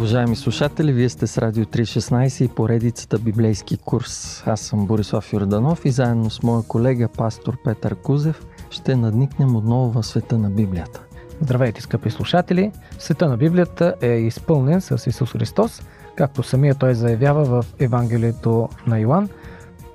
Уважаеми 0.00 0.36
слушатели, 0.36 0.92
вие 0.92 1.08
сте 1.08 1.26
с 1.26 1.38
Радио 1.38 1.64
316 1.64 2.44
и 2.44 2.48
поредицата 2.48 3.18
Библейски 3.18 3.76
курс. 3.76 4.42
Аз 4.46 4.60
съм 4.60 4.86
Борислав 4.86 5.32
Йорданов 5.32 5.84
и 5.84 5.90
заедно 5.90 6.30
с 6.30 6.42
моя 6.42 6.62
колега 6.62 7.08
пастор 7.08 7.56
Петър 7.64 7.94
Кузев 7.94 8.46
ще 8.70 8.96
надникнем 8.96 9.56
отново 9.56 9.90
в 9.90 10.06
света 10.06 10.38
на 10.38 10.50
Библията. 10.50 11.02
Здравейте, 11.40 11.82
скъпи 11.82 12.10
слушатели! 12.10 12.72
Света 12.98 13.28
на 13.28 13.36
Библията 13.36 13.94
е 14.00 14.08
изпълнен 14.12 14.80
с 14.80 15.06
Исус 15.06 15.32
Христос, 15.32 15.82
както 16.16 16.42
самия 16.42 16.74
той 16.74 16.94
заявява 16.94 17.44
в 17.44 17.66
Евангелието 17.78 18.68
на 18.86 18.98
Йоан, 18.98 19.28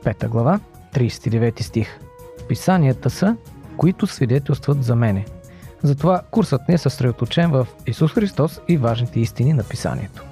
5 0.03 0.27
глава, 0.27 0.59
39 0.93 1.61
стих. 1.61 1.99
Писанията 2.47 3.09
са, 3.09 3.35
които 3.77 4.07
свидетелстват 4.07 4.83
за 4.83 4.95
мене– 4.95 5.25
затова 5.83 6.21
курсът 6.31 6.67
ни 6.69 6.75
е 6.75 6.77
съсредоточен 6.77 7.52
в 7.52 7.67
Исус 7.88 8.11
Христос 8.11 8.59
и 8.67 8.77
важните 8.77 9.20
истини 9.20 9.53
на 9.53 9.63
Писанието. 9.63 10.23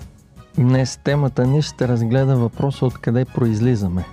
Днес 0.58 1.00
темата 1.04 1.48
ни 1.48 1.62
ще 1.62 1.88
разгледа 1.88 2.36
въпроса 2.36 2.86
откъде 2.86 3.26
произлизаме. 3.26 4.06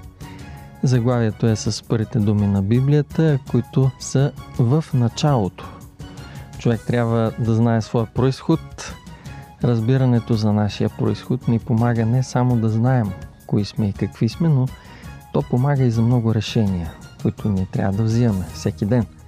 Заглавието 0.83 1.47
е 1.47 1.57
с 1.57 1.85
първите 1.89 2.19
думи 2.19 2.47
на 2.47 2.63
Библията, 2.63 3.39
които 3.51 3.91
са 4.01 4.33
в 4.59 4.85
началото. 4.95 5.69
Човек 6.59 6.81
трябва 6.87 7.33
да 7.39 7.55
знае 7.55 7.83
своя 7.83 8.07
происход. 8.07 8.95
Разбирането 9.65 10.35
за 10.35 10.53
нашия 10.53 10.91
происход 10.99 11.49
ни 11.49 11.59
помага 11.59 12.07
не 12.07 12.23
само 12.23 12.57
да 12.57 12.69
знаем 12.69 13.13
кои 13.47 13.65
сме 13.65 13.89
и 13.89 13.93
какви 13.93 14.29
сме, 14.29 14.49
но 14.49 14.67
то 15.33 15.43
помага 15.43 15.83
и 15.83 15.91
за 15.91 16.03
много 16.03 16.35
решения, 16.35 16.93
които 17.23 17.49
ние 17.49 17.67
трябва 17.73 17.93
да 17.93 18.03
взимаме 18.03 18.45
всеки 18.55 18.87
ден– 18.87 19.07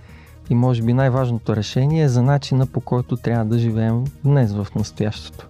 и 0.53 0.55
може 0.55 0.83
би 0.83 0.93
най-важното 0.93 1.57
решение 1.57 2.03
е 2.03 2.09
за 2.09 2.23
начина 2.23 2.67
по 2.67 2.81
който 2.81 3.17
трябва 3.17 3.45
да 3.45 3.59
живеем 3.59 4.05
днес 4.25 4.53
в 4.53 4.67
настоящето. 4.77 5.47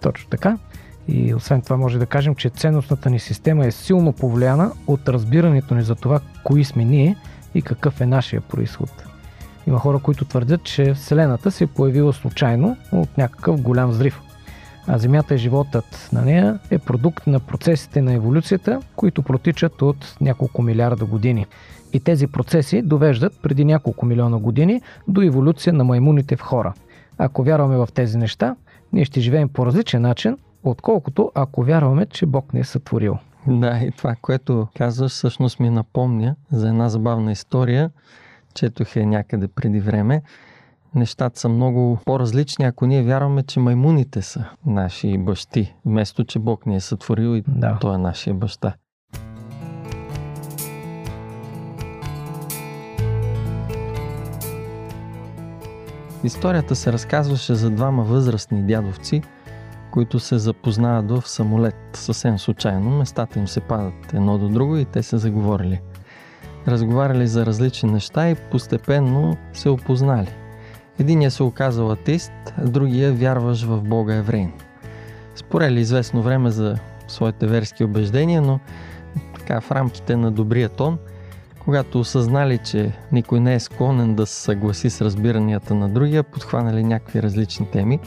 Точно 0.00 0.30
така. 0.30 0.58
И 1.08 1.34
освен 1.34 1.62
това 1.62 1.76
може 1.76 1.98
да 1.98 2.06
кажем, 2.06 2.34
че 2.34 2.48
ценностната 2.48 3.10
ни 3.10 3.18
система 3.18 3.66
е 3.66 3.70
силно 3.70 4.12
повлияна 4.12 4.72
от 4.86 5.08
разбирането 5.08 5.74
ни 5.74 5.82
за 5.82 5.94
това, 5.94 6.20
кои 6.44 6.64
сме 6.64 6.84
ние 6.84 7.16
и 7.54 7.62
какъв 7.62 8.00
е 8.00 8.06
нашия 8.06 8.40
происход. 8.40 8.90
Има 9.66 9.78
хора, 9.78 9.98
които 9.98 10.24
твърдят, 10.24 10.62
че 10.62 10.94
Вселената 10.94 11.50
се 11.50 11.64
е 11.64 11.66
появила 11.66 12.12
случайно 12.12 12.76
от 12.92 13.18
някакъв 13.18 13.60
голям 13.60 13.90
взрив. 13.90 14.20
А 14.86 14.98
Земята 14.98 15.34
и 15.34 15.38
животът 15.38 16.08
на 16.12 16.22
нея 16.22 16.58
е 16.70 16.78
продукт 16.78 17.26
на 17.26 17.40
процесите 17.40 18.02
на 18.02 18.12
еволюцията, 18.12 18.80
които 18.96 19.22
протичат 19.22 19.82
от 19.82 20.16
няколко 20.20 20.62
милиарда 20.62 21.04
години. 21.04 21.46
И 21.92 22.00
тези 22.00 22.26
процеси 22.26 22.82
довеждат 22.82 23.42
преди 23.42 23.64
няколко 23.64 24.06
милиона 24.06 24.38
години 24.38 24.80
до 25.08 25.22
еволюция 25.22 25.72
на 25.72 25.84
маймуните 25.84 26.36
в 26.36 26.40
хора. 26.40 26.74
Ако 27.18 27.42
вярваме 27.42 27.76
в 27.76 27.88
тези 27.94 28.18
неща, 28.18 28.56
ние 28.92 29.04
ще 29.04 29.20
живеем 29.20 29.48
по 29.48 29.66
различен 29.66 30.02
начин, 30.02 30.36
отколкото 30.64 31.32
ако 31.34 31.62
вярваме, 31.62 32.06
че 32.06 32.26
Бог 32.26 32.54
ни 32.54 32.60
е 32.60 32.64
сътворил. 32.64 33.18
Да, 33.46 33.78
и 33.82 33.90
това, 33.90 34.16
което 34.22 34.68
казваш, 34.76 35.12
всъщност 35.12 35.60
ми 35.60 35.70
напомня 35.70 36.36
за 36.52 36.68
една 36.68 36.88
забавна 36.88 37.32
история. 37.32 37.90
Четох 38.54 38.96
е 38.96 39.06
някъде 39.06 39.48
преди 39.48 39.80
време. 39.80 40.22
Нещата 40.94 41.40
са 41.40 41.48
много 41.48 41.98
по-различни, 42.04 42.64
ако 42.64 42.86
ние 42.86 43.02
вярваме, 43.02 43.42
че 43.42 43.60
маймуните 43.60 44.22
са 44.22 44.44
наши 44.66 45.18
бащи, 45.18 45.74
вместо 45.84 46.24
че 46.24 46.38
Бог 46.38 46.66
ни 46.66 46.76
е 46.76 46.80
сътворил 46.80 47.36
и 47.36 47.42
да. 47.48 47.78
Той 47.80 47.94
е 47.94 47.98
нашия 47.98 48.34
баща. 48.34 48.74
Историята 56.24 56.76
се 56.76 56.92
разказваше 56.92 57.54
за 57.54 57.70
двама 57.70 58.02
възрастни 58.02 58.62
дядовци, 58.62 59.22
които 59.90 60.20
се 60.20 60.38
запознават 60.38 61.10
в 61.10 61.28
самолет 61.28 61.76
съвсем 61.92 62.38
случайно. 62.38 62.90
Местата 62.90 63.38
им 63.38 63.48
се 63.48 63.60
падат 63.60 64.14
едно 64.14 64.38
до 64.38 64.48
друго 64.48 64.76
и 64.76 64.84
те 64.84 65.02
се 65.02 65.18
заговорили. 65.18 65.80
Разговаряли 66.68 67.26
за 67.26 67.46
различни 67.46 67.92
неща 67.92 68.30
и 68.30 68.34
постепенно 68.34 69.36
се 69.52 69.68
опознали. 69.68 70.28
Единият 70.98 71.32
се 71.32 71.42
оказал 71.42 71.90
атеист, 71.90 72.32
другия 72.64 73.12
вярваш 73.12 73.64
в 73.64 73.82
Бога 73.82 74.14
еврейн. 74.14 74.52
Спорели 75.34 75.80
известно 75.80 76.22
време 76.22 76.50
за 76.50 76.76
своите 77.08 77.46
верски 77.46 77.84
убеждения, 77.84 78.42
но 78.42 78.60
така 79.34 79.60
в 79.60 79.70
рамките 79.70 80.16
на 80.16 80.30
добрия 80.30 80.68
тон– 80.68 80.98
когато 81.70 82.00
осъзнали, 82.00 82.58
че 82.58 82.92
никой 83.12 83.40
не 83.40 83.54
е 83.54 83.60
склонен 83.60 84.14
да 84.14 84.26
се 84.26 84.42
съгласи 84.42 84.90
с 84.90 85.00
разбиранията 85.00 85.74
на 85.74 85.88
другия, 85.88 86.22
подхванали 86.22 86.84
някакви 86.84 87.22
различни 87.22 87.66
теми. 87.66 88.00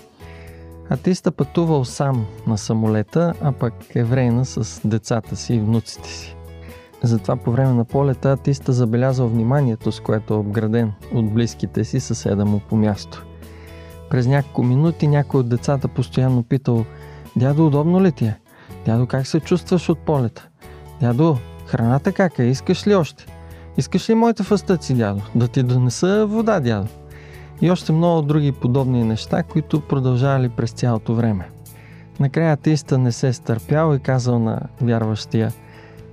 Атеиста 0.90 1.32
пътувал 1.32 1.86
сам 1.86 2.26
на 2.48 2.58
самолета, 2.58 3.34
а 3.42 3.52
пък 3.52 3.74
еврейна 3.96 4.46
с 4.46 4.82
децата 4.88 5.36
си 5.36 5.54
и 5.54 5.60
внуците 5.60 6.10
си. 6.10 6.36
Затова 7.04 7.36
по 7.36 7.52
време 7.52 7.74
на 7.74 7.86
полета 7.86 8.32
атеиста 8.32 8.74
забелязал 8.74 9.28
вниманието, 9.28 9.92
с 9.92 10.00
което 10.00 10.34
е 10.34 10.38
обграден 10.38 10.94
от 11.14 11.34
близките 11.34 11.84
си 11.84 12.00
съседа 12.00 12.46
му 12.46 12.60
по 12.60 12.76
място. 12.76 13.26
През 14.10 14.28
няколко 14.28 14.64
минути 14.64 15.08
някой 15.08 15.40
от 15.40 15.50
децата 15.50 15.88
постоянно 15.88 16.44
питал 16.44 16.86
Дядо, 17.36 17.68
удобно 17.68 18.04
ли 18.04 18.12
ти 18.12 18.26
е? 18.26 18.40
Дядо, 18.86 19.08
как 19.08 19.28
се 19.28 19.40
чувстваш 19.40 19.90
от 19.90 20.00
полета? 20.00 20.48
Дядо, 21.02 21.38
храната 21.66 22.12
как 22.12 22.40
е? 22.40 22.44
Искаш 22.44 22.88
ли 22.88 22.96
още? 22.96 23.33
Искаш 23.78 24.10
ли 24.10 24.16
моите 24.16 24.44
фъстъци, 24.44 24.94
дядо? 24.94 25.22
Да 25.36 25.48
ти 25.48 25.64
донеса 25.64 26.26
вода, 26.30 26.60
дядо? 26.60 26.88
И 27.62 27.72
още 27.72 27.92
много 27.92 28.22
други 28.22 28.52
подобни 28.52 29.04
неща, 29.04 29.44
които 29.44 29.82
продължавали 29.82 30.50
през 30.50 30.72
цялото 30.72 31.16
време. 31.16 31.50
Накрая 32.20 32.54
атеиста 32.54 32.98
не 32.98 33.12
се 33.12 33.28
е 33.28 33.34
стърпял 33.34 33.96
и 33.96 34.00
казал 34.00 34.40
на 34.40 34.60
вярващия 34.82 35.52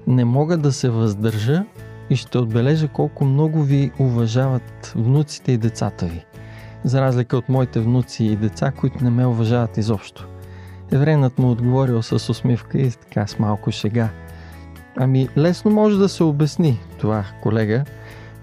Не 0.06 0.24
мога 0.24 0.56
да 0.56 0.72
се 0.72 0.90
въздържа 0.90 1.64
и 2.10 2.16
ще 2.16 2.38
отбележа 2.38 2.88
колко 2.88 3.24
много 3.24 3.62
ви 3.62 3.90
уважават 3.98 4.92
внуците 4.96 5.52
и 5.52 5.58
децата 5.58 6.06
ви. 6.06 6.24
За 6.84 7.00
разлика 7.00 7.36
от 7.36 7.48
моите 7.48 7.80
внуци 7.80 8.24
и 8.24 8.36
деца, 8.36 8.70
които 8.70 9.04
не 9.04 9.10
ме 9.10 9.26
уважават 9.26 9.76
изобщо. 9.76 10.28
Еврейнат 10.92 11.38
му 11.38 11.50
отговорил 11.50 12.02
с 12.02 12.30
усмивка 12.30 12.78
и 12.78 12.90
така 12.90 13.26
с 13.26 13.38
малко 13.38 13.70
шега– 13.70 14.08
Ами, 14.96 15.28
лесно 15.36 15.70
може 15.70 15.98
да 15.98 16.08
се 16.08 16.22
обясни 16.24 16.80
това, 16.98 17.24
колега. 17.42 17.84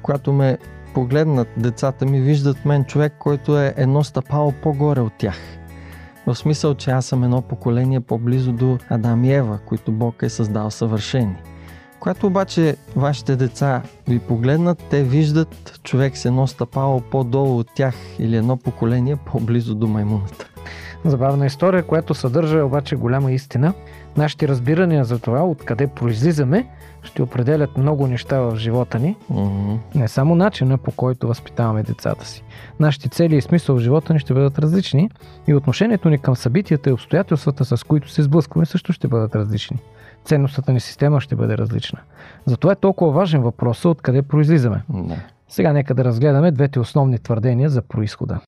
Когато 0.01 0.33
ме 0.33 0.57
погледнат 0.93 1.47
децата 1.57 2.05
ми, 2.05 2.21
виждат 2.21 2.65
мен 2.65 2.85
човек, 2.85 3.13
който 3.19 3.59
е 3.59 3.73
едно 3.77 4.03
стъпало 4.03 4.51
по-горе 4.51 4.99
от 4.99 5.13
тях. 5.17 5.37
В 6.27 6.35
смисъл, 6.35 6.75
че 6.75 6.91
аз 6.91 7.05
съм 7.05 7.23
едно 7.23 7.41
поколение 7.41 7.99
по-близо 7.99 8.51
до 8.51 8.77
Адам 8.89 9.23
и 9.23 9.33
Ева, 9.33 9.59
които 9.65 9.91
Бог 9.91 10.23
е 10.23 10.29
създал 10.29 10.71
съвършени. 10.71 11.35
Когато 11.99 12.27
обаче 12.27 12.75
вашите 12.95 13.35
деца 13.35 13.81
ви 14.07 14.19
погледнат, 14.19 14.83
те 14.89 15.03
виждат 15.03 15.79
човек 15.83 16.17
с 16.17 16.25
едно 16.25 16.47
стъпало 16.47 17.01
по-долу 17.01 17.59
от 17.59 17.67
тях 17.75 17.95
или 18.19 18.35
едно 18.35 18.57
поколение 18.57 19.15
по-близо 19.15 19.75
до 19.75 19.87
маймуната. 19.87 20.49
Забавна 21.05 21.45
история, 21.45 21.83
която 21.83 22.13
съдържа 22.13 22.65
обаче 22.65 22.95
голяма 22.95 23.31
истина. 23.31 23.73
Нашите 24.17 24.47
разбирания 24.47 25.05
за 25.05 25.19
това, 25.19 25.43
откъде 25.43 25.87
произлизаме, 25.87 26.67
ще 27.03 27.21
определят 27.21 27.77
много 27.77 28.07
неща 28.07 28.39
в 28.39 28.55
живота 28.55 28.99
ни. 28.99 29.15
Mm-hmm. 29.31 29.77
Не 29.95 30.07
само 30.07 30.35
начина 30.35 30.77
по 30.77 30.91
който 30.91 31.27
възпитаваме 31.27 31.83
децата 31.83 32.25
си. 32.25 32.43
Нашите 32.79 33.09
цели 33.09 33.35
и 33.35 33.41
смисъл 33.41 33.75
в 33.75 33.79
живота 33.79 34.13
ни 34.13 34.19
ще 34.19 34.33
бъдат 34.33 34.59
различни 34.59 35.09
и 35.47 35.53
отношението 35.53 36.09
ни 36.09 36.17
към 36.17 36.35
събитията 36.35 36.89
и 36.89 36.93
обстоятелствата, 36.93 37.65
с 37.65 37.83
които 37.83 38.09
се 38.09 38.23
сблъскваме, 38.23 38.65
също 38.65 38.93
ще 38.93 39.07
бъдат 39.07 39.35
различни. 39.35 39.77
Ценностната 40.25 40.73
ни 40.73 40.79
система 40.79 41.21
ще 41.21 41.35
бъде 41.35 41.57
различна. 41.57 41.99
Затова 42.45 42.73
е 42.73 42.75
толкова 42.75 43.11
важен 43.11 43.41
въпрос 43.41 43.85
откъде 43.85 44.21
произлизаме. 44.21 44.83
Mm-hmm. 44.91 45.17
Сега 45.49 45.73
нека 45.73 45.95
да 45.95 46.03
разгледаме 46.03 46.51
двете 46.51 46.79
основни 46.79 47.19
твърдения 47.19 47.69
за 47.69 47.81
происхода. 47.81 48.39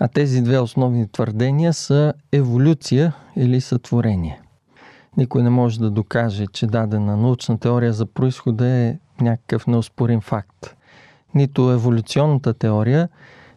А 0.00 0.08
тези 0.08 0.42
две 0.42 0.58
основни 0.58 1.12
твърдения 1.12 1.72
са 1.72 2.12
еволюция 2.32 3.12
или 3.36 3.60
сътворение. 3.60 4.40
Никой 5.16 5.42
не 5.42 5.50
може 5.50 5.80
да 5.80 5.90
докаже, 5.90 6.46
че 6.46 6.66
дадена 6.66 7.16
научна 7.16 7.58
теория 7.58 7.92
за 7.92 8.06
происхода 8.06 8.66
е 8.66 8.98
някакъв 9.20 9.66
неоспорим 9.66 10.20
факт. 10.20 10.76
Нито 11.34 11.70
еволюционната 11.70 12.54
теория, 12.54 13.08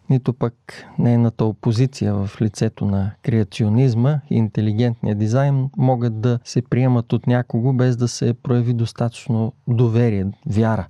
нито 0.10 0.34
пък 0.34 0.54
нейната 1.00 1.46
опозиция 1.46 2.14
в 2.16 2.42
лицето 2.42 2.86
на 2.86 3.12
креационизма 3.24 4.20
и 4.30 4.36
интелигентния 4.36 5.16
дизайн 5.16 5.70
могат 5.78 6.22
да 6.22 6.40
се 6.44 6.62
приемат 6.62 7.14
от 7.14 7.28
някого 7.28 7.74
без 7.74 7.98
да 7.98 8.08
се 8.08 8.34
прояви 8.34 8.74
достатъчно 8.74 9.54
доверие, 9.68 10.26
вяра. 10.46 10.88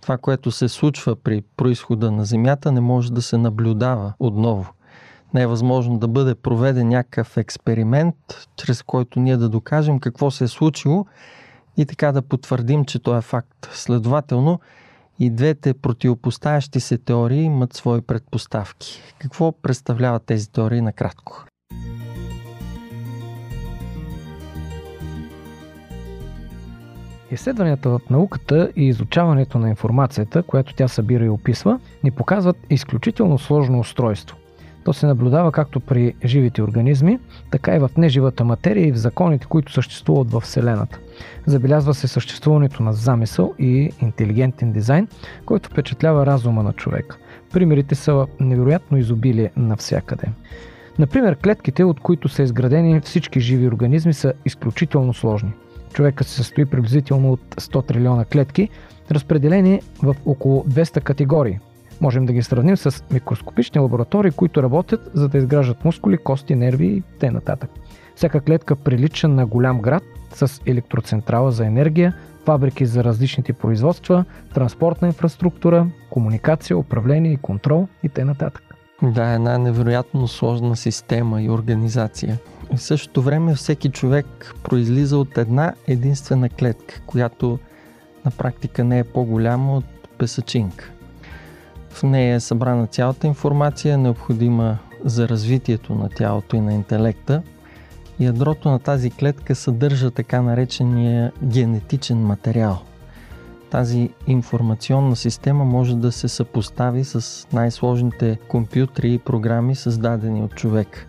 Това, 0.00 0.18
което 0.18 0.50
се 0.50 0.68
случва 0.68 1.16
при 1.16 1.42
происхода 1.56 2.10
на 2.10 2.24
Земята, 2.24 2.72
не 2.72 2.80
може 2.80 3.12
да 3.12 3.22
се 3.22 3.38
наблюдава 3.38 4.12
отново– 4.18 4.72
не 5.34 5.42
е 5.42 5.46
възможно 5.46 5.98
да 5.98 6.08
бъде 6.08 6.34
проведен 6.34 6.88
някакъв 6.88 7.36
експеримент, 7.36 8.16
чрез 8.56 8.82
който 8.82 9.20
ние 9.20 9.36
да 9.36 9.48
докажем 9.48 10.00
какво 10.00 10.30
се 10.30 10.44
е 10.44 10.48
случило 10.48 11.06
и 11.76 11.86
така 11.86 12.12
да 12.12 12.22
потвърдим, 12.22 12.84
че 12.84 12.98
то 12.98 13.16
е 13.16 13.20
факт. 13.20 13.68
Следователно, 13.72 14.60
и 15.18 15.30
двете 15.30 15.74
противопоставящи 15.74 16.80
се 16.80 16.98
теории 16.98 17.42
имат 17.42 17.72
свои 17.72 18.00
предпоставки. 18.00 19.02
Какво 19.18 19.52
представляват 19.52 20.22
тези 20.22 20.52
теории 20.52 20.80
накратко? 20.80 21.44
Изследванията 27.30 27.90
в 27.90 28.00
науката 28.10 28.72
и 28.76 28.88
изучаването 28.88 29.58
на 29.58 29.68
информацията, 29.68 30.42
която 30.42 30.74
тя 30.74 30.88
събира 30.88 31.24
и 31.24 31.28
описва, 31.28 31.80
ни 32.04 32.10
показват 32.10 32.56
изключително 32.70 33.38
сложно 33.38 33.78
устройство. 33.78 34.36
То 34.84 34.92
се 34.92 35.06
наблюдава 35.06 35.52
както 35.52 35.80
при 35.80 36.14
живите 36.24 36.62
организми, 36.62 37.18
така 37.50 37.76
и 37.76 37.78
в 37.78 37.90
неживата 37.96 38.44
материя 38.44 38.88
и 38.88 38.92
в 38.92 38.96
законите, 38.96 39.46
които 39.46 39.72
съществуват 39.72 40.30
в 40.30 40.40
Вселената. 40.40 40.98
Забелязва 41.46 41.94
се 41.94 42.08
съществуването 42.08 42.82
на 42.82 42.92
замисъл 42.92 43.54
и 43.58 43.90
интелигентен 44.00 44.72
дизайн, 44.72 45.08
който 45.46 45.68
впечатлява 45.68 46.26
разума 46.26 46.62
на 46.62 46.72
човека. 46.72 47.16
Примерите 47.52 47.94
са 47.94 48.26
невероятно 48.40 48.98
изобилие 48.98 49.50
навсякъде. 49.56 50.26
Например, 50.98 51.36
клетките, 51.36 51.84
от 51.84 52.00
които 52.00 52.28
са 52.28 52.42
изградени 52.42 53.00
всички 53.00 53.40
живи 53.40 53.68
организми, 53.68 54.14
са 54.14 54.32
изключително 54.44 55.14
сложни. 55.14 55.52
Човекът 55.92 56.26
се 56.26 56.34
състои 56.34 56.66
приблизително 56.66 57.32
от 57.32 57.40
100 57.54 57.86
трилиона 57.86 58.24
клетки, 58.24 58.68
разпределени 59.10 59.80
в 60.02 60.16
около 60.26 60.64
200 60.64 61.00
категории. 61.00 61.58
Можем 62.02 62.26
да 62.26 62.32
ги 62.32 62.42
сравним 62.42 62.76
с 62.76 63.04
микроскопични 63.12 63.80
лаборатории, 63.80 64.30
които 64.30 64.62
работят 64.62 65.10
за 65.14 65.28
да 65.28 65.38
изграждат 65.38 65.84
мускули, 65.84 66.18
кости, 66.18 66.54
нерви 66.54 66.86
и 66.86 67.02
т.н. 67.20 67.40
Всяка 68.16 68.40
клетка 68.40 68.76
прилича 68.76 69.28
на 69.28 69.46
голям 69.46 69.80
град 69.80 70.02
с 70.34 70.60
електроцентрала 70.66 71.52
за 71.52 71.66
енергия, 71.66 72.14
фабрики 72.44 72.86
за 72.86 73.04
различните 73.04 73.52
производства, 73.52 74.24
транспортна 74.54 75.08
инфраструктура, 75.08 75.86
комуникация, 76.10 76.78
управление 76.78 77.32
и 77.32 77.36
контрол 77.36 77.88
и 78.02 78.08
т.н. 78.08 78.34
Да, 79.02 79.24
една 79.24 79.58
невероятно 79.58 80.28
сложна 80.28 80.76
система 80.76 81.42
и 81.42 81.50
организация. 81.50 82.38
И 82.72 82.76
в 82.76 82.82
същото 82.82 83.22
време 83.22 83.54
всеки 83.54 83.90
човек 83.90 84.54
произлиза 84.62 85.18
от 85.18 85.38
една 85.38 85.74
единствена 85.86 86.48
клетка, 86.48 87.02
която 87.06 87.58
на 88.24 88.30
практика 88.30 88.84
не 88.84 88.98
е 88.98 89.04
по-голяма 89.04 89.76
от 89.76 89.84
песачинка. 90.18 90.90
В 91.92 92.02
нея 92.02 92.34
е 92.34 92.40
събрана 92.40 92.86
цялата 92.86 93.26
информация, 93.26 93.98
необходима 93.98 94.78
за 95.04 95.28
развитието 95.28 95.94
на 95.94 96.08
тялото 96.08 96.56
и 96.56 96.60
на 96.60 96.74
интелекта. 96.74 97.42
Ядрото 98.20 98.70
на 98.70 98.78
тази 98.78 99.10
клетка 99.10 99.54
съдържа 99.54 100.10
така 100.10 100.42
наречения 100.42 101.32
генетичен 101.42 102.18
материал. 102.18 102.78
Тази 103.70 104.10
информационна 104.26 105.16
система 105.16 105.64
може 105.64 105.96
да 105.96 106.12
се 106.12 106.28
съпостави 106.28 107.04
с 107.04 107.46
най-сложните 107.52 108.38
компютри 108.48 109.14
и 109.14 109.18
програми, 109.18 109.74
създадени 109.74 110.42
от 110.42 110.54
човек. 110.54 111.08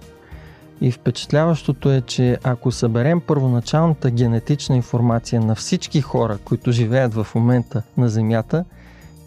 И 0.81 0.91
впечатляващото 0.91 1.91
е, 1.91 2.01
че 2.01 2.37
ако 2.43 2.71
съберем 2.71 3.21
първоначалната 3.21 4.11
генетична 4.11 4.75
информация 4.75 5.41
на 5.41 5.55
всички 5.55 6.01
хора, 6.01 6.37
които 6.45 6.71
живеят 6.71 7.13
в 7.13 7.27
момента 7.35 7.83
на 7.97 8.09
Земята– 8.09 8.65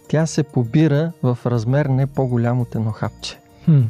тя 0.08 0.26
се 0.26 0.42
побира 0.42 1.12
в 1.22 1.38
размер 1.46 1.86
не 1.86 2.06
по-голям 2.06 2.60
от 2.60 2.74
едно 2.74 2.90
хапче. 2.90 3.38
Хм. 3.64 3.82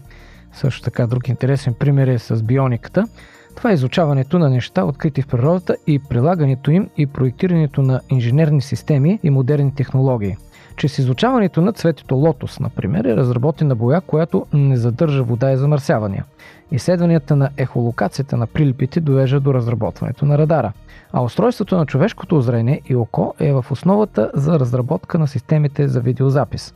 Също 0.53 0.83
така 0.83 1.07
друг 1.07 1.29
интересен 1.29 1.75
пример 1.75 2.07
е 2.07 2.19
с 2.19 2.43
биониката. 2.43 3.09
Това 3.57 3.71
е 3.71 3.75
изучаването 3.75 4.39
на 4.39 4.51
неща, 4.51 4.85
открити 4.85 5.23
в 5.23 5.27
природата 5.27 5.77
и 5.87 5.99
прилагането 5.99 6.71
им 6.71 6.91
и 6.97 7.07
проектирането 7.07 7.83
на 7.83 8.01
инженерни 8.11 8.63
системи 8.63 9.21
и 9.23 9.31
модерни 9.31 9.75
технологии. 9.75 10.37
Чрез 10.77 10.99
изучаването 10.99 11.61
на 11.61 11.73
цветето 11.73 12.15
лотос, 12.15 12.61
например, 12.61 13.05
е 13.05 13.17
разработена 13.17 13.75
боя, 13.75 14.01
която 14.01 14.47
не 14.53 14.77
задържа 14.77 15.23
вода 15.23 15.53
и 15.53 15.57
замърсявания. 15.57 16.25
Изследванията 16.71 17.37
на 17.37 17.51
ехолокацията 17.57 18.37
на 18.37 18.47
прилипите 18.47 19.01
довежда 19.01 19.41
до 19.41 19.55
разработването 19.55 20.25
на 20.25 20.39
радара– 20.39 20.73
а 21.13 21.23
устройството 21.23 21.77
на 21.77 21.87
човешкото 21.87 22.41
зрение 22.41 22.81
и 22.89 22.97
око 22.97 23.35
е 23.41 23.53
в 23.53 23.65
основата 23.71 24.31
за 24.35 24.61
разработка 24.61 25.19
на 25.19 25.29
системите 25.29 25.89
за 25.89 26.01
видеозапис. 26.01 26.75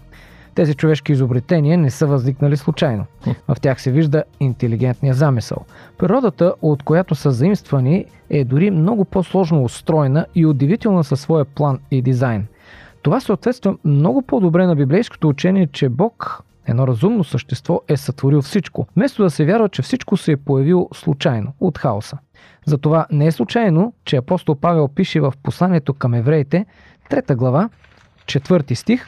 Тези 0.54 0.74
човешки 0.74 1.12
изобретения 1.12 1.78
не 1.78 1.90
са 1.90 2.06
възникнали 2.06 2.56
случайно. 2.56 3.04
В 3.48 3.56
тях 3.60 3.82
се 3.82 3.90
вижда 3.90 4.24
интелигентния 4.40 5.14
замисъл. 5.14 5.58
Природата, 5.98 6.54
от 6.62 6.82
която 6.82 7.14
са 7.14 7.30
заимствани, 7.30 8.04
е 8.30 8.44
дори 8.44 8.70
много 8.70 9.04
по-сложно 9.04 9.64
устроена 9.64 10.26
и 10.34 10.46
удивителна 10.46 11.04
със 11.04 11.20
своя 11.20 11.44
план 11.44 11.78
и 11.90 12.02
дизайн. 12.02 12.46
Това 13.02 13.20
съответства 13.20 13.76
много 13.84 14.22
по-добре 14.22 14.66
на 14.66 14.76
библейското 14.76 15.28
учение, 15.28 15.66
че 15.66 15.88
Бог, 15.88 16.42
едно 16.66 16.86
разумно 16.86 17.24
същество, 17.24 17.80
е 17.88 17.96
сътворил 17.96 18.42
всичко, 18.42 18.86
вместо 18.96 19.22
да 19.22 19.30
се 19.30 19.44
вярва, 19.44 19.68
че 19.68 19.82
всичко 19.82 20.16
се 20.16 20.32
е 20.32 20.36
появило 20.36 20.88
случайно, 20.94 21.52
от 21.60 21.78
хаоса. 21.78 22.18
Затова 22.64 23.06
не 23.10 23.26
е 23.26 23.32
случайно, 23.32 23.92
че 24.04 24.16
апостол 24.16 24.54
Павел 24.54 24.88
пише 24.88 25.20
в 25.20 25.34
посланието 25.42 25.94
към 25.94 26.14
евреите, 26.14 26.66
трета 27.10 27.36
глава, 27.36 27.68
четвърти 28.26 28.74
стих, 28.74 29.06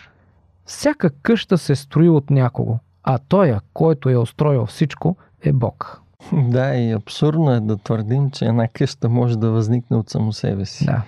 всяка 0.65 1.11
къща 1.11 1.59
се 1.59 1.75
строи 1.75 2.09
от 2.09 2.31
някого, 2.31 2.79
а 3.05 3.19
той, 3.29 3.56
който 3.75 4.09
е 4.09 4.17
устроил 4.17 4.67
всичко, 4.67 5.17
е 5.43 5.53
Бог. 5.53 6.00
Да, 6.32 6.74
и 6.76 6.92
абсурдно 6.92 7.52
е 7.52 7.60
да 7.60 7.76
твърдим, 7.76 8.30
че 8.30 8.44
една 8.44 8.69
къща 8.69 9.08
може 9.08 9.38
да 9.38 9.50
възникне 9.50 9.96
от 9.96 10.10
само 10.10 10.32
себе 10.32 10.66
си. 10.66 10.84
Да. 10.84 11.02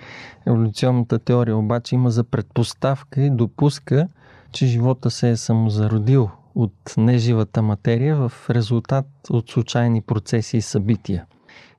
Еволюционната 0.45 1.19
теория 1.19 1.57
обаче 1.57 1.95
има 1.95 2.11
за 2.11 2.23
предпоставка 2.23 3.21
и 3.21 3.29
допуска, 3.29 4.07
че 4.51 4.65
живота 4.65 5.11
се 5.11 5.29
е 5.29 5.37
самозародил 5.37 6.29
от 6.55 6.93
неживата 6.97 7.61
материя 7.61 8.15
в 8.15 8.49
резултат 8.49 9.05
от 9.29 9.49
случайни 9.49 10.01
процеси 10.01 10.57
и 10.57 10.61
събития. 10.61 11.25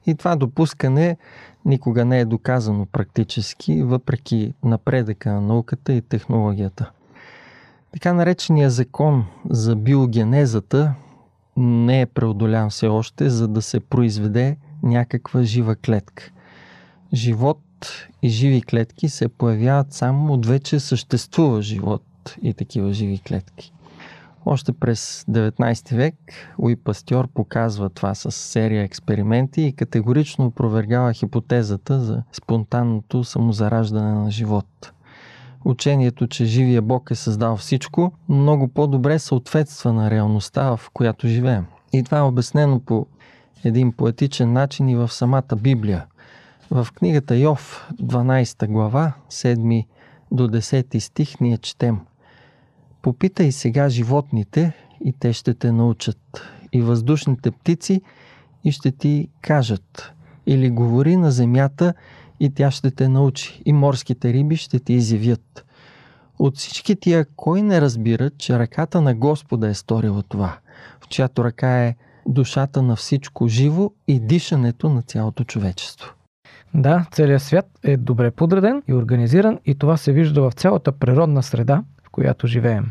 И 0.07 0.15
това 0.15 0.37
допускане 0.37 1.17
никога 1.65 2.05
не 2.05 2.21
е 2.21 2.25
доказано 2.25 2.87
практически, 2.87 3.83
въпреки 3.83 4.55
напредъка 4.65 5.33
на 5.33 5.41
науката 5.41 5.93
и 5.93 6.01
технологията. 6.01 6.91
Така 7.93 8.13
наречения 8.13 8.71
закон 8.71 9.25
за 9.51 9.77
биогенезата 9.77 10.95
не 11.57 12.01
е 12.01 12.07
преодолян 12.07 12.71
все 12.71 12.87
още, 12.87 13.31
за 13.31 13.49
да 13.49 13.63
се 13.63 13.81
произведе 13.81 14.57
някаква 14.83 15.43
жива 15.43 15.77
клетка. 15.77 16.31
Живот 17.15 17.63
и 18.23 18.29
живи 18.29 18.63
клетки 18.63 19.09
се 19.09 19.29
появяват 19.29 19.93
само 19.93 20.33
от 20.33 20.47
вече 20.47 20.81
съществува 20.81 21.63
живот 21.63 22.03
и 22.43 22.55
такива 22.55 22.93
живи 22.93 23.19
клетки. 23.19 23.73
Още 24.49 24.73
през 24.73 25.25
19 25.31 25.97
век 25.97 26.15
Луи 26.59 26.77
Пастьор 26.77 27.29
показва 27.29 27.91
това 27.91 28.15
с 28.15 28.31
серия 28.31 28.83
експерименти 28.83 29.63
и 29.63 29.73
категорично 29.73 30.47
опровергава 30.47 31.13
хипотезата 31.13 32.01
за 32.01 32.23
спонтанното 32.33 33.25
самозараждане 33.25 34.13
на 34.13 34.31
живот. 34.31 34.93
Учението, 35.67 36.27
че 36.27 36.45
живия 36.45 36.83
Бог 36.83 37.11
е 37.11 37.15
създал 37.15 37.57
всичко, 37.57 38.13
много 38.29 38.69
по-добре 38.69 39.19
съответства 39.19 39.93
на 39.93 40.11
реалността, 40.11 40.77
в 40.77 40.91
която 40.93 41.29
живеем. 41.29 41.67
И 41.93 42.03
това 42.03 42.19
е 42.19 42.23
обяснено 42.23 42.81
по 42.81 43.07
един 43.65 43.93
поетичен 43.93 44.53
начин 44.53 44.89
и 44.89 44.97
в 44.97 45.09
самата 45.09 45.57
Библия. 45.57 46.07
В 46.71 46.89
книгата 46.95 47.37
Йов, 47.37 47.89
12 48.03 48.67
глава, 48.67 49.13
7 49.31 49.87
до 50.33 50.49
10 50.49 50.99
стих, 50.99 51.41
ние 51.41 51.59
четем– 51.59 52.01
Попитай 53.07 53.53
сега 53.53 53.89
животните 53.89 54.73
и 55.05 55.13
те 55.13 55.33
ще 55.33 55.55
те 55.55 55.73
научат. 55.73 56.43
И 56.73 56.83
въздушните 56.83 57.51
птици 57.51 58.03
и 58.65 58.73
ще 58.73 58.91
ти 58.91 59.29
кажат. 59.41 60.13
Или 60.47 60.71
говори 60.71 61.17
на 61.17 61.31
земята 61.31 61.95
и 62.41 62.51
тя 62.55 62.71
ще 62.71 62.91
те 62.91 63.09
научи. 63.09 63.63
И 63.65 63.73
морските 63.73 64.33
риби 64.33 64.57
ще 64.57 64.79
ти 64.79 64.93
изявят. 64.93 65.65
От 66.39 66.57
всички 66.57 66.97
тия, 66.97 67.27
кой 67.37 67.63
не 67.63 67.81
разбира, 67.81 68.31
че 68.31 68.59
ръката 68.59 69.01
на 69.01 69.15
Господа 69.15 69.69
е 69.69 69.75
сторила 69.75 70.23
това, 70.23 70.59
в 71.01 71.09
чиято 71.09 71.45
ръка 71.45 71.85
е 71.85 71.97
душата 72.27 72.83
на 72.83 72.97
всичко 72.97 73.49
живо 73.49 73.91
и 74.09 74.21
дишането 74.21 74.89
на 74.89 75.03
цялото 75.03 75.45
човечество. 75.45 76.13
Да, 76.75 77.07
целият 77.13 77.43
свят 77.43 77.67
е 77.83 77.97
добре 77.97 78.31
подреден 78.31 78.83
и 78.89 78.95
организиран 78.95 79.59
и 79.65 79.75
това 79.75 79.97
се 79.97 80.13
вижда 80.13 80.43
в 80.43 80.53
цялата 80.53 80.93
природна 80.93 81.43
среда, 81.43 81.83
в 82.07 82.11
която 82.11 82.47
живеем. 82.47 82.91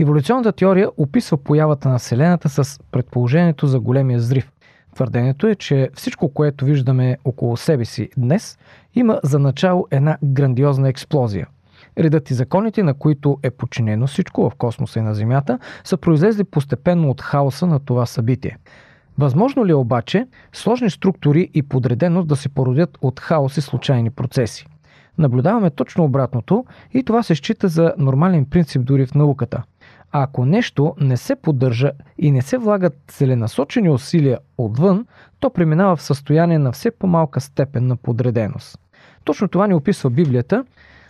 Еволюционната 0.00 0.52
теория 0.52 0.88
описва 0.96 1.36
появата 1.36 1.88
на 1.88 1.98
Вселената 1.98 2.48
с 2.48 2.80
предположението 2.90 3.66
за 3.66 3.80
големия 3.80 4.18
взрив. 4.18 4.52
Твърдението 4.98 5.46
е, 5.46 5.54
че 5.54 5.90
всичко, 5.94 6.28
което 6.28 6.64
виждаме 6.64 7.18
около 7.24 7.56
себе 7.56 7.84
си 7.84 8.08
днес, 8.16 8.58
има 8.94 9.20
за 9.24 9.38
начало 9.38 9.86
една 9.90 10.18
грандиозна 10.24 10.88
експлозия. 10.88 11.46
Редът 11.98 12.30
и 12.30 12.34
законите, 12.34 12.82
на 12.82 12.94
които 12.94 13.38
е 13.42 13.50
подчинено 13.50 14.06
всичко 14.06 14.50
в 14.50 14.54
космоса 14.54 14.98
и 14.98 15.02
на 15.02 15.14
Земята, 15.14 15.58
са 15.84 15.96
произлезли 15.96 16.44
постепенно 16.44 17.10
от 17.10 17.20
хаоса 17.20 17.66
на 17.66 17.80
това 17.80 18.06
събитие. 18.06 18.58
Възможно 19.18 19.66
ли 19.66 19.70
е 19.70 19.74
обаче 19.74 20.26
сложни 20.52 20.90
структури 20.90 21.50
и 21.54 21.62
подреденост 21.62 22.28
да 22.28 22.36
се 22.36 22.48
породят 22.48 22.98
от 23.02 23.20
хаос 23.20 23.56
и 23.56 23.60
случайни 23.60 24.10
процеси? 24.10 24.66
Наблюдаваме 25.18 25.70
точно 25.70 26.04
обратното 26.04 26.64
и 26.94 27.04
това 27.04 27.22
се 27.22 27.34
счита 27.34 27.68
за 27.68 27.94
нормален 27.98 28.44
принцип 28.44 28.84
дори 28.84 29.06
в 29.06 29.14
науката– 29.14 29.62
а 30.12 30.22
ако 30.22 30.44
нещо 30.44 30.94
не 31.00 31.16
се 31.16 31.36
поддържа 31.36 31.90
и 32.18 32.30
не 32.30 32.42
се 32.42 32.58
влагат 32.58 32.96
целенасочени 33.08 33.90
усилия 33.90 34.38
отвън, 34.58 35.06
то 35.40 35.50
преминава 35.50 35.96
в 35.96 36.02
състояние 36.02 36.58
на 36.58 36.72
все 36.72 36.90
по-малка 36.90 37.40
степен 37.40 37.86
на 37.86 37.96
подреденост. 37.96 38.78
Точно 39.24 39.48
това 39.48 39.66
ни 39.66 39.74
описва 39.74 40.10
Библията, 40.10 40.64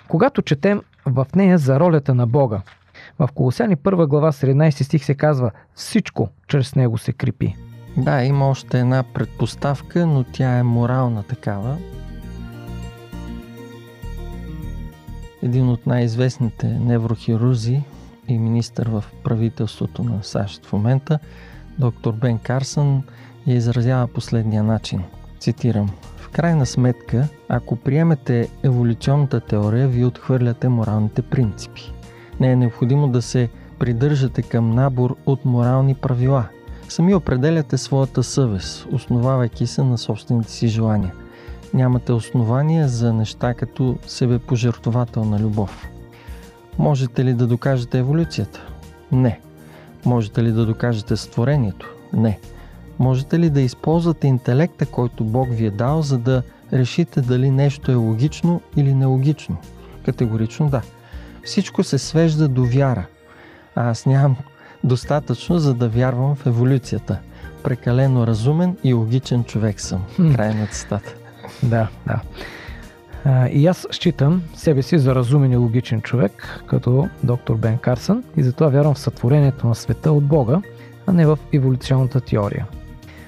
когато 0.09 0.43
четем 0.43 0.83
в 1.07 1.26
нея 1.37 1.59
за 1.59 1.81
ролята 1.81 2.14
на 2.14 2.26
Бога. 2.26 2.62
В 3.19 3.28
Колосяни 3.35 3.76
1 3.76 4.07
глава 4.07 4.33
17 4.33 4.83
стих 4.83 5.05
се 5.05 5.14
казва 5.14 5.50
Всичко 5.75 6.28
чрез 6.49 6.75
него 6.75 6.99
се 6.99 7.12
крепи. 7.12 7.57
Да, 7.97 8.25
има 8.25 8.49
още 8.49 8.81
една 8.81 9.02
предпоставка, 9.02 10.07
но 10.07 10.25
тя 10.25 10.59
е 10.59 10.62
морална 10.62 11.23
такава. 11.23 11.76
Един 15.43 15.69
от 15.69 15.87
най-известните 15.87 16.67
неврохирузи 16.67 17.83
и 18.29 18.39
министър 18.39 18.89
в 18.89 19.05
правителството 19.25 20.05
на 20.05 20.23
САЩ 20.23 20.67
в 20.67 20.73
момента, 20.73 21.19
доктор 21.79 22.15
Бен 22.15 22.39
Карсън, 22.39 23.03
я 23.47 23.55
изразява 23.55 24.07
последния 24.07 24.63
начин. 24.63 25.03
Цитирам. 25.41 25.91
В 26.17 26.29
крайна 26.29 26.67
сметка, 26.67 27.29
ако 27.49 27.77
приемете 27.77 28.49
еволюционната 28.63 29.41
теория, 29.41 29.89
ви 29.89 30.05
отхвърляте 30.05 30.69
моралните 30.69 31.23
принципи. 31.23 31.93
Не 32.41 32.53
е 32.53 32.57
необходимо 32.57 33.09
да 33.09 33.23
се 33.23 33.49
придържате 33.79 34.43
към 34.43 34.71
набор 34.71 35.17
от 35.27 35.45
морални 35.45 35.95
правила. 35.95 36.45
Сами 36.89 37.15
определяте 37.15 37.79
своята 37.79 38.23
съвест, 38.23 38.87
основавайки 38.93 39.67
се 39.67 39.83
на 39.83 39.99
собствените 39.99 40.51
си 40.51 40.69
желания. 40.69 41.13
Нямате 41.75 42.13
основания 42.13 42.89
за 42.89 43.13
неща 43.13 43.55
като 43.55 43.99
себепожертвователна 44.07 45.39
любов. 45.39 45.89
Можете 46.79 47.25
ли 47.25 47.35
да 47.35 47.47
докажете 47.47 47.99
еволюцията? 47.99 48.67
Не. 49.13 49.41
Можете 50.05 50.43
ли 50.43 50.53
да 50.53 50.67
докажете 50.67 51.17
створението? 51.17 51.95
Не. 52.13 52.39
Можете 52.99 53.39
ли 53.39 53.51
да 53.51 53.61
използвате 53.61 54.27
интелекта, 54.27 54.87
който 54.87 55.25
Бог 55.25 55.49
ви 55.51 55.67
е 55.67 55.71
дал, 55.71 56.03
за 56.03 56.19
да 56.19 56.43
решите 56.73 57.21
дали 57.21 57.51
нещо 57.51 57.93
е 57.93 57.95
логично 57.95 58.61
или 58.77 58.95
нелогично? 58.95 59.57
Категорично 60.05 60.71
да. 60.71 60.83
Всичко 61.45 61.85
се 61.85 61.99
свежда 61.99 62.49
до 62.49 62.65
вяра. 62.65 63.07
А 63.75 63.91
аз 63.91 64.07
нямам 64.07 64.37
достатъчно, 64.85 65.59
за 65.59 65.75
да 65.75 65.89
вярвам 65.89 66.37
в 66.37 66.47
еволюцията. 66.47 67.19
Прекалено 67.63 68.27
разумен 68.27 68.77
и 68.85 68.95
логичен 68.95 69.45
човек 69.45 69.81
съм. 69.81 70.05
Край 70.35 70.55
на 70.55 70.67
цитата. 70.67 71.15
Да, 71.63 71.89
да. 72.07 72.21
И 73.53 73.67
аз 73.67 73.87
считам 73.91 74.43
себе 74.55 74.83
си 74.83 74.99
за 74.99 75.15
разумен 75.15 75.53
и 75.53 75.57
логичен 75.57 76.01
човек, 76.03 76.63
като 76.67 77.09
доктор 77.25 77.57
Бен 77.57 77.79
Карсън, 77.79 78.25
и 78.37 78.43
затова 78.43 78.69
вярвам 78.69 78.95
в 78.95 78.99
сътворението 78.99 79.67
на 79.67 79.75
света 79.75 80.13
от 80.13 80.25
Бога, 80.25 80.63
а 81.07 81.13
не 81.13 81.27
в 81.27 81.39
еволюционната 81.53 82.21
теория. 82.21 82.67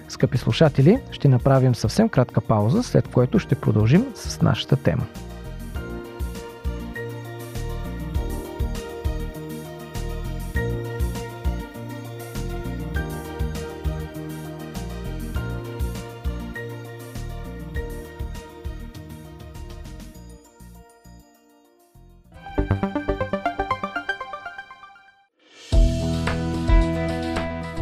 Скъпи 0.09 0.39
слушатели, 0.39 0.99
ще 1.11 1.29
направим 1.29 1.75
съвсем 1.75 2.09
кратка 2.09 2.41
пауза, 2.41 2.83
след 2.83 3.09
което 3.09 3.39
ще 3.39 3.55
продължим 3.55 4.07
с 4.15 4.43
нашата 4.43 4.77
тема. 4.77 5.07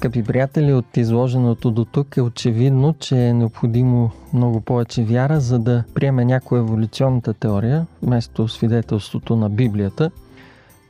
Скъпи 0.00 0.22
приятели, 0.22 0.72
от 0.72 0.96
изложеното 0.96 1.70
до 1.70 1.84
тук 1.84 2.16
е 2.16 2.22
очевидно, 2.22 2.94
че 3.00 3.26
е 3.26 3.32
необходимо 3.32 4.10
много 4.32 4.60
повече 4.60 5.04
вяра, 5.04 5.40
за 5.40 5.58
да 5.58 5.84
приеме 5.94 6.24
някоя 6.24 6.60
еволюционната 6.60 7.34
теория, 7.34 7.86
вместо 8.02 8.48
свидетелството 8.48 9.36
на 9.36 9.50
Библията, 9.50 10.10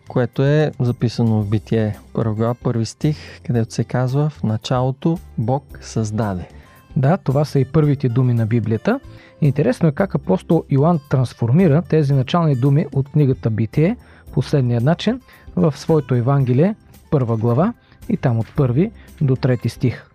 което 0.09 0.43
е 0.43 0.73
записано 0.81 1.43
в 1.43 1.51
Битие, 1.51 1.99
първа 2.13 2.55
първи 2.63 2.87
стих, 2.87 3.41
където 3.47 3.75
се 3.75 3.85
казва 3.85 4.31
в 4.31 4.43
началото 4.43 5.19
Бог 5.39 5.79
създаде. 5.81 6.49
Да, 6.97 7.17
това 7.17 7.45
са 7.45 7.59
и 7.59 7.65
първите 7.65 8.09
думи 8.09 8.35
на 8.35 8.47
Библията. 8.47 9.01
Интересно 9.41 9.89
е 9.89 9.93
как 9.93 10.15
апостол 10.15 10.65
Йоанн 10.71 11.01
трансформира 11.11 11.83
тези 11.83 12.13
начални 12.13 12.57
думи 12.57 12.87
от 12.93 13.09
книгата 13.09 13.51
Битие 13.51 13.97
последния 14.33 14.81
начин 14.81 15.21
в 15.57 15.77
своето 15.77 16.15
Евангелие, 16.15 16.75
първа 17.11 17.37
глава, 17.37 17.73
и 18.11 18.17
там 18.17 18.39
от 18.39 18.55
първи 18.57 18.91
до 19.21 19.37
трети 19.37 19.69
стих. 19.69 20.11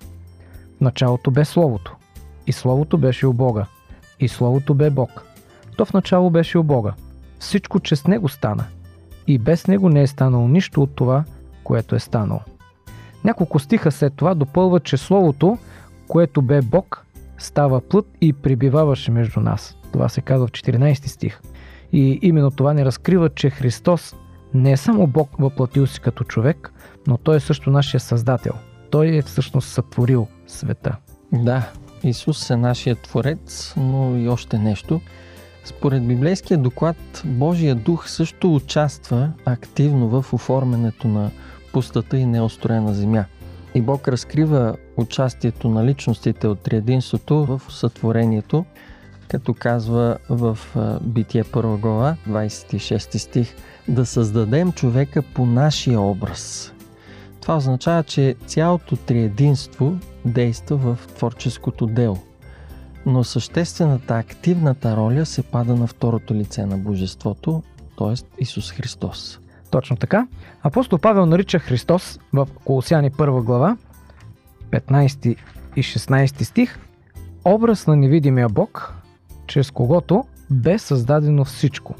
Началото 0.81 1.31
бе 1.31 1.45
Словото, 1.45 1.95
и 2.47 2.51
Словото 2.51 2.97
беше 2.97 3.27
у 3.27 3.33
Бога, 3.33 3.65
и 4.19 4.27
Словото 4.27 4.73
бе 4.73 4.89
Бог. 4.89 5.23
То 5.77 5.85
в 5.85 5.93
начало 5.93 6.29
беше 6.29 6.57
у 6.57 6.63
Бога. 6.63 6.93
Всичко 7.39 7.79
чрез 7.79 8.07
Него 8.07 8.29
стана, 8.29 8.65
и 9.27 9.37
без 9.37 9.67
Него 9.67 9.89
не 9.89 10.01
е 10.01 10.07
станало 10.07 10.47
нищо 10.47 10.81
от 10.83 10.95
това, 10.95 11.23
което 11.63 11.95
е 11.95 11.99
станало. 11.99 12.41
Няколко 13.23 13.59
стиха 13.59 13.91
след 13.91 14.13
това 14.13 14.35
допълва, 14.35 14.79
че 14.79 14.97
Словото, 14.97 15.57
което 16.07 16.41
бе 16.41 16.61
Бог, 16.61 17.05
става 17.37 17.81
плът 17.81 18.05
и 18.21 18.33
прибиваваше 18.33 19.11
между 19.11 19.39
нас. 19.39 19.77
Това 19.91 20.09
се 20.09 20.21
казва 20.21 20.47
в 20.47 20.51
14 20.51 21.07
стих. 21.07 21.41
И 21.93 22.19
именно 22.21 22.51
това 22.51 22.73
ни 22.73 22.85
разкрива, 22.85 23.29
че 23.29 23.49
Христос 23.49 24.15
не 24.55 24.71
е 24.71 24.77
само 24.77 25.07
Бог 25.07 25.29
въплатил 25.39 25.87
си 25.87 25.99
като 25.99 26.23
човек, 26.23 26.73
но 27.07 27.17
Той 27.17 27.35
е 27.35 27.39
също 27.39 27.69
нашия 27.69 27.99
Създател. 27.99 28.53
Той 28.89 29.15
е 29.15 29.21
всъщност 29.21 29.69
сътворил 29.69 30.27
света. 30.47 30.95
Да, 31.31 31.69
Исус 32.03 32.49
е 32.49 32.55
нашия 32.55 32.95
Творец, 32.95 33.73
но 33.77 34.17
и 34.17 34.27
още 34.27 34.57
нещо. 34.57 35.01
Според 35.65 36.07
библейския 36.07 36.57
доклад, 36.57 36.97
Божия 37.25 37.75
дух 37.75 38.09
също 38.09 38.55
участва 38.55 39.31
активно 39.45 40.07
в 40.07 40.33
оформянето 40.33 41.07
на 41.07 41.31
пустата 41.73 42.17
и 42.17 42.25
неостроена 42.25 42.93
земя. 42.93 43.25
И 43.75 43.81
Бог 43.81 44.07
разкрива 44.07 44.75
участието 44.97 45.69
на 45.69 45.85
личностите 45.85 46.47
от 46.47 46.59
триединството 46.59 47.45
в 47.45 47.61
сътворението, 47.69 48.65
като 49.27 49.53
казва 49.53 50.17
в 50.29 50.57
Битие 51.01 51.43
1 51.43 51.77
глава, 51.79 52.15
26 52.29 53.17
стих, 53.17 53.55
да 53.87 54.05
създадем 54.05 54.71
човека 54.71 55.21
по 55.21 55.45
нашия 55.45 55.99
образ. 55.99 56.73
Това 57.41 57.57
означава, 57.57 58.03
че 58.03 58.35
цялото 58.45 58.95
триединство 58.95 59.97
действа 60.25 60.77
в 60.77 61.07
творческото 61.07 61.85
дело. 61.85 62.17
Но 63.05 63.23
съществената 63.23 64.17
активната 64.17 64.97
роля 64.97 65.25
се 65.25 65.43
пада 65.43 65.75
на 65.75 65.87
второто 65.87 66.33
лице 66.35 66.65
на 66.65 66.77
Божеството, 66.77 67.63
т.е. 67.97 68.41
Исус 68.41 68.71
Христос. 68.71 69.39
Точно 69.71 69.97
така. 69.97 70.27
Апостол 70.63 70.99
Павел 70.99 71.25
нарича 71.25 71.59
Христос 71.59 72.19
в 72.33 72.47
Колосяни 72.63 73.11
1 73.11 73.43
глава, 73.43 73.77
15 74.71 75.35
и 75.75 75.83
16 75.83 76.43
стих, 76.43 76.79
образ 77.45 77.87
на 77.87 77.95
невидимия 77.95 78.49
Бог, 78.49 78.93
чрез 79.47 79.71
когото 79.71 80.23
бе 80.49 80.79
създадено 80.79 81.45
всичко. 81.45 81.95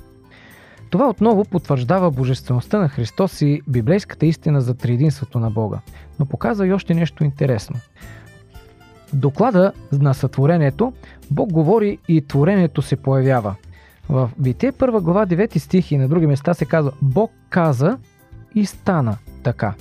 Това 0.96 1.10
отново 1.10 1.46
потвърждава 1.46 2.12
божествеността 2.12 2.80
на 2.80 2.90
Христос 2.90 3.42
и 3.42 3.62
библейската 3.68 4.26
истина 4.26 4.62
за 4.62 4.74
триединството 4.74 5.40
на 5.40 5.50
Бога. 5.52 5.80
Но 6.20 6.26
показва 6.26 6.68
и 6.68 6.74
още 6.74 6.94
нещо 6.94 7.24
интересно. 7.24 7.76
В 9.08 9.16
доклада 9.16 9.74
на 9.92 10.14
сътворението 10.14 10.94
Бог 11.32 11.52
говори 11.52 11.98
и 12.08 12.28
творението 12.28 12.82
се 12.82 12.96
появява. 12.96 13.56
В 14.10 14.30
Битие 14.38 14.72
1 14.72 15.02
глава 15.02 15.26
9 15.26 15.58
стих 15.58 15.92
и 15.92 15.98
на 15.98 16.08
други 16.08 16.28
места 16.28 16.54
се 16.54 16.66
казва 16.66 16.92
Бог 17.02 17.32
каза 17.50 17.98
и 18.56 18.66
стана 18.66 19.18
така. 19.44 19.74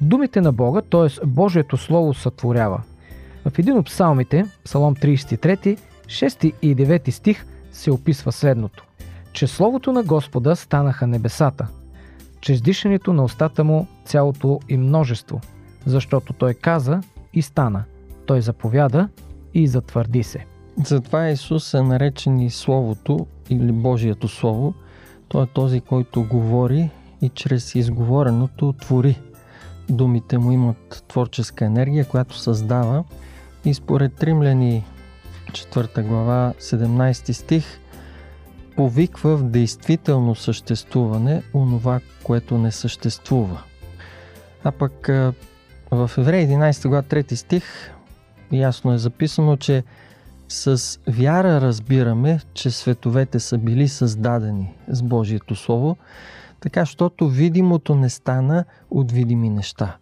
Думите 0.00 0.40
на 0.40 0.52
Бога, 0.52 0.82
т.е. 0.82 1.26
Божието 1.26 1.76
Слово 1.76 2.14
сътворява. 2.14 2.82
В 3.48 3.58
един 3.58 3.78
от 3.78 3.86
псалмите, 3.86 4.46
Псалом 4.64 4.96
33, 4.96 5.78
6 6.06 6.52
и 6.62 6.76
9 6.76 7.10
стих 7.10 7.46
се 7.72 7.90
описва 7.90 8.32
следното. 8.32 8.89
Че 9.32 9.46
Словото 9.46 9.92
на 9.92 10.02
Господа 10.02 10.56
станаха 10.56 11.06
небесата, 11.06 11.66
чрез 12.40 12.62
дишането 12.62 13.12
на 13.12 13.24
устата 13.24 13.64
му 13.64 13.86
цялото 14.04 14.60
и 14.68 14.76
множество, 14.76 15.40
защото 15.86 16.32
Той 16.32 16.54
каза 16.54 17.00
и 17.34 17.42
стана. 17.42 17.84
Той 18.26 18.40
заповяда 18.40 19.08
и 19.54 19.66
затвърди 19.66 20.22
се. 20.22 20.46
Затова 20.86 21.28
Исус 21.28 21.74
е 21.74 21.82
наречен 21.82 22.40
и 22.40 22.50
Словото 22.50 23.26
или 23.50 23.72
Божието 23.72 24.28
Слово. 24.28 24.74
Той 25.28 25.44
е 25.44 25.46
този, 25.46 25.80
който 25.80 26.26
говори 26.30 26.90
и 27.22 27.28
чрез 27.28 27.74
изговореното 27.74 28.72
твори. 28.72 29.20
Думите 29.88 30.38
му 30.38 30.52
имат 30.52 31.04
творческа 31.08 31.64
енергия, 31.64 32.04
която 32.04 32.38
създава 32.38 33.04
и 33.64 33.74
според 33.74 34.22
Римляни 34.22 34.84
4 35.50 36.06
глава 36.06 36.52
17 36.60 37.32
стих 37.32 37.64
повиква 38.80 39.36
в 39.36 39.42
действително 39.42 40.34
съществуване 40.34 41.42
онова, 41.54 42.00
което 42.22 42.58
не 42.58 42.72
съществува. 42.72 43.62
А 44.64 44.72
пък 44.72 45.06
в 45.90 46.10
Евреи 46.18 46.46
11 46.46 46.88
глава 46.88 47.02
3 47.02 47.34
стих 47.34 47.64
ясно 48.52 48.92
е 48.92 48.98
записано, 48.98 49.56
че 49.56 49.84
с 50.48 50.98
вяра 51.08 51.60
разбираме, 51.60 52.40
че 52.54 52.70
световете 52.70 53.40
са 53.40 53.58
били 53.58 53.88
създадени 53.88 54.74
с 54.88 55.02
Божието 55.02 55.56
Слово, 55.56 55.96
така, 56.60 56.86
щото 56.86 57.28
видимото 57.28 57.94
не 57.94 58.08
стана 58.08 58.64
от 58.90 59.12
видими 59.12 59.50
неща. 59.50 59.96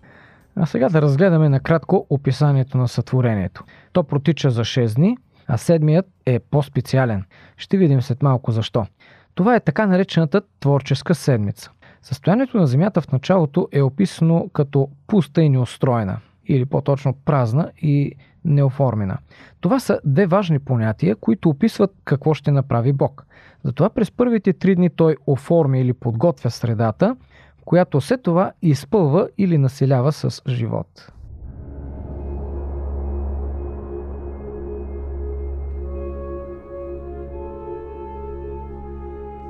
А 0.57 0.67
сега 0.67 0.89
да 0.89 1.03
разгледаме 1.03 1.49
накратко 1.49 2.07
описанието 2.11 2.79
на 2.79 2.89
сътворението. 2.89 3.65
То 3.93 4.05
протича 4.05 4.51
за 4.51 4.63
6 4.63 4.95
дни, 4.95 5.17
а 5.49 5.59
седмият 5.59 6.07
е 6.27 6.39
по-специален. 6.39 7.25
Ще 7.57 7.77
видим 7.77 8.03
след 8.03 8.23
малко 8.23 8.53
защо. 8.53 8.87
Това 9.35 9.57
е 9.57 9.61
така 9.61 9.87
наречената 9.87 10.43
творческа 10.61 11.15
седмица. 11.15 11.71
Състоянието 12.03 12.57
на 12.57 12.67
Земята 12.67 13.01
в 13.01 13.13
началото 13.13 13.69
е 13.73 13.83
описано 13.83 14.49
като 14.53 14.89
пуста 15.07 15.43
и 15.43 15.49
неустроена, 15.49 16.19
или 16.47 16.65
по-точно 16.65 17.15
празна 17.25 17.71
и 17.83 18.13
неоформена. 18.45 19.19
Това 19.61 19.81
са 19.81 20.01
две 20.05 20.27
важни 20.27 20.59
понятия, 20.59 21.17
които 21.17 21.49
описват 21.49 21.95
какво 22.05 22.35
ще 22.35 22.51
направи 22.51 22.93
Бог. 22.93 23.27
Затова 23.65 23.91
през 23.91 24.11
първите 24.11 24.53
три 24.53 24.75
дни 24.75 24.91
той 24.91 25.17
оформя 25.27 25.79
или 25.79 25.93
подготвя 25.93 26.51
средата, 26.51 27.17
която 27.65 28.01
след 28.01 28.23
това 28.23 28.53
изпълва 28.63 29.29
или 29.39 29.59
населява 29.59 30.13
с 30.13 30.43
живот. 30.49 31.13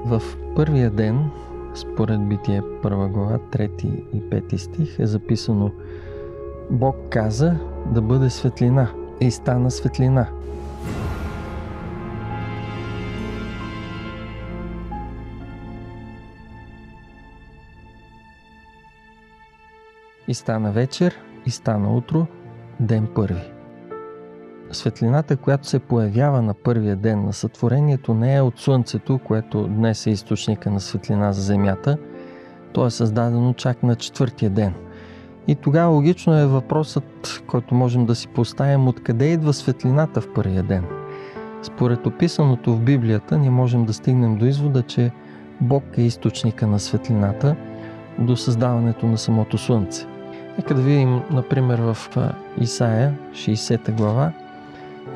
В 0.09 0.23
първия 0.57 0.91
ден, 0.91 1.31
според 1.75 2.29
Битие 2.29 2.63
първа 2.83 3.09
глава, 3.09 3.39
3 3.39 3.85
и 4.13 4.23
5 4.23 4.57
стих 4.57 4.99
е 4.99 5.07
записано 5.07 5.71
Бог 6.71 6.97
каза 7.11 7.57
да 7.93 8.03
бъде 8.03 8.31
светлина 8.31 8.89
и 9.21 9.31
стана 9.31 9.71
светлина. 9.71 10.29
И 20.29 20.35
стана 20.35 20.73
вечер, 20.73 21.19
и 21.47 21.51
стана 21.51 21.95
утро, 21.97 22.27
ден 22.81 23.09
първи. 23.15 23.58
Светлината, 24.73 25.37
която 25.37 25.69
се 25.69 25.79
появява 25.79 26.43
на 26.43 26.55
първия 26.55 26.97
ден 26.97 27.25
на 27.25 27.33
сътворението, 27.33 28.15
не 28.15 28.37
е 28.37 28.41
от 28.41 28.59
Слънцето, 28.59 29.19
което 29.19 29.69
днес 29.69 30.07
е 30.07 30.11
източника 30.11 30.71
на 30.71 30.81
светлина 30.81 31.33
за 31.33 31.43
Земята. 31.43 31.99
То 32.73 32.87
е 32.87 32.91
създадено 32.91 33.55
чак 33.55 33.83
на 33.83 33.97
четвъртия 33.97 34.51
ден. 34.51 34.75
И 35.49 35.55
тогава 35.55 35.95
логично 35.95 36.39
е 36.39 36.47
въпросът, 36.47 37.43
който 37.47 37.75
можем 37.75 38.07
да 38.07 38.15
си 38.15 38.29
поставим, 38.29 38.89
откъде 38.89 39.25
идва 39.25 39.53
светлината 39.53 40.21
в 40.21 40.33
първия 40.35 40.63
ден. 40.63 40.85
Според 41.63 42.07
описаното 42.07 42.77
в 42.77 42.81
Библията, 42.81 43.39
ние 43.39 43.51
можем 43.51 43.85
да 43.85 43.93
стигнем 43.93 44.37
до 44.37 44.45
извода, 44.45 44.83
че 44.83 45.11
Бог 45.61 45.85
е 45.97 46.03
източника 46.03 46.67
на 46.67 46.81
светлината 46.81 47.57
до 48.19 48.37
създаването 48.37 49.07
на 49.07 49.19
самото 49.19 49.59
Слънце. 49.59 50.07
Нека 50.59 50.75
да 50.75 50.83
видим, 50.83 51.21
например, 51.31 51.79
в 51.79 51.97
Исаия, 52.61 53.19
60 53.33 53.93
глава, 53.93 54.33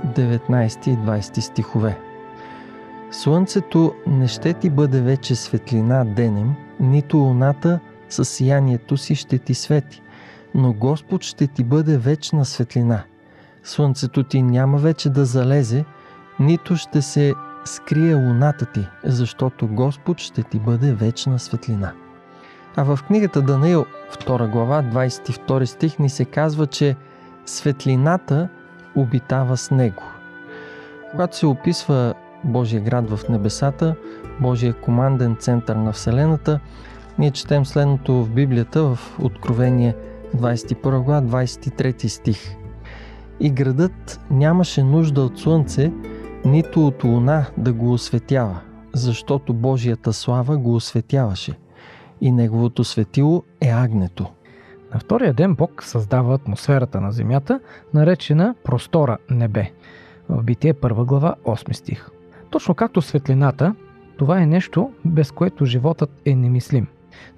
19 0.06 0.88
и 0.88 0.96
20 0.96 1.40
стихове. 1.40 1.98
Слънцето 3.10 3.94
не 4.06 4.28
ще 4.28 4.52
ти 4.52 4.70
бъде 4.70 5.00
вече 5.00 5.34
светлина 5.34 6.04
денем, 6.04 6.54
нито 6.80 7.16
луната 7.16 7.80
със 8.08 8.28
сиянието 8.28 8.96
си 8.96 9.14
ще 9.14 9.38
ти 9.38 9.54
свети, 9.54 10.02
но 10.54 10.72
Господ 10.72 11.22
ще 11.22 11.46
ти 11.46 11.64
бъде 11.64 11.98
вечна 11.98 12.44
светлина. 12.44 13.02
Слънцето 13.64 14.22
ти 14.22 14.42
няма 14.42 14.78
вече 14.78 15.10
да 15.10 15.24
залезе, 15.24 15.84
нито 16.40 16.76
ще 16.76 17.02
се 17.02 17.34
скрие 17.64 18.14
луната 18.14 18.66
ти, 18.66 18.86
защото 19.04 19.68
Господ 19.68 20.18
ще 20.18 20.42
ти 20.42 20.58
бъде 20.58 20.92
вечна 20.92 21.38
светлина. 21.38 21.92
А 22.76 22.82
в 22.82 22.98
книгата 23.06 23.42
Данаил, 23.42 23.86
2 24.12 24.50
глава, 24.50 24.82
22 24.82 25.64
стих 25.64 25.98
ни 25.98 26.10
се 26.10 26.24
казва, 26.24 26.66
че 26.66 26.96
светлината 27.46 28.48
обитава 28.96 29.57
с 29.57 29.70
него. 29.70 30.02
Когато 31.11 31.37
се 31.37 31.46
описва 31.46 32.14
Божия 32.44 32.81
град 32.81 33.11
в 33.11 33.28
небесата, 33.28 33.94
Божия 34.40 34.74
команден 34.74 35.37
център 35.37 35.76
на 35.76 35.92
Вселената, 35.92 36.61
ние 37.18 37.31
четем 37.31 37.66
следното 37.66 38.24
в 38.24 38.31
Библията 38.31 38.83
в 38.83 38.98
Откровение 39.22 39.96
21 40.37 41.00
глава, 41.00 41.22
23 41.22 42.07
стих. 42.07 42.57
И 43.40 43.50
градът 43.50 44.20
нямаше 44.31 44.83
нужда 44.83 45.22
от 45.22 45.38
слънце, 45.38 45.92
нито 46.44 46.87
от 46.87 47.05
луна 47.05 47.46
да 47.59 47.72
го 47.72 47.92
осветява, 47.92 48.61
защото 48.94 49.55
Божията 49.55 50.12
слава 50.12 50.59
го 50.59 50.74
осветяваше 50.74 51.55
и 52.20 52.33
неговото 52.33 52.85
светило 52.85 53.42
е 53.61 53.68
агнето. 53.68 54.26
На 54.94 55.00
втория 55.00 55.33
ден 55.33 55.55
Бог 55.55 55.83
създава 55.83 56.35
атмосферата 56.35 57.00
на 57.00 57.12
Земята, 57.12 57.61
наречена 57.94 58.55
простора 58.64 59.18
небе. 59.31 59.70
В 60.28 60.42
Битие 60.42 60.74
1 60.74 61.05
глава 61.05 61.35
8 61.44 61.72
стих. 61.72 62.09
Точно 62.50 62.74
както 62.74 63.02
светлината, 63.02 63.74
това 64.16 64.40
е 64.40 64.46
нещо, 64.46 64.90
без 65.05 65.31
което 65.31 65.64
животът 65.64 66.11
е 66.24 66.35
немислим. 66.35 66.87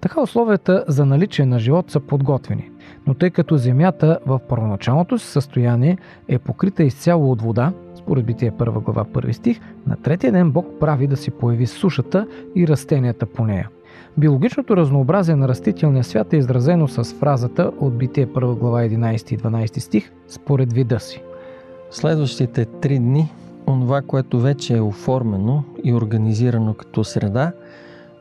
Така 0.00 0.20
условията 0.20 0.84
за 0.88 1.06
наличие 1.06 1.46
на 1.46 1.58
живот 1.58 1.90
са 1.90 2.00
подготвени. 2.00 2.70
Но 3.06 3.14
тъй 3.14 3.30
като 3.30 3.56
Земята 3.56 4.18
в 4.26 4.40
първоначалното 4.48 5.18
си 5.18 5.26
състояние 5.26 5.98
е 6.28 6.38
покрита 6.38 6.82
изцяло 6.82 7.32
от 7.32 7.42
вода, 7.42 7.72
според 7.94 8.24
Битие 8.24 8.52
1 8.52 8.82
глава 8.82 9.04
1 9.04 9.32
стих, 9.32 9.60
на 9.86 9.96
третия 9.96 10.32
ден 10.32 10.50
Бог 10.50 10.66
прави 10.80 11.06
да 11.06 11.16
се 11.16 11.30
появи 11.30 11.66
сушата 11.66 12.26
и 12.56 12.68
растенията 12.68 13.26
по 13.26 13.44
нея. 13.44 13.68
Биологичното 14.18 14.76
разнообразие 14.76 15.36
на 15.36 15.48
растителния 15.48 16.04
свят 16.04 16.32
е 16.32 16.36
изразено 16.36 16.88
с 16.88 17.04
фразата 17.04 17.70
от 17.80 17.98
Битие 17.98 18.26
1 18.26 18.58
глава 18.58 18.80
11 18.80 19.32
и 19.32 19.38
12 19.38 19.78
стих 19.78 20.12
според 20.28 20.72
вида 20.72 21.00
си. 21.00 21.22
Следващите 21.90 22.64
три 22.64 22.98
дни, 22.98 23.32
онова, 23.66 24.02
което 24.02 24.40
вече 24.40 24.76
е 24.76 24.80
оформено 24.80 25.64
и 25.84 25.94
организирано 25.94 26.74
като 26.74 27.04
среда, 27.04 27.52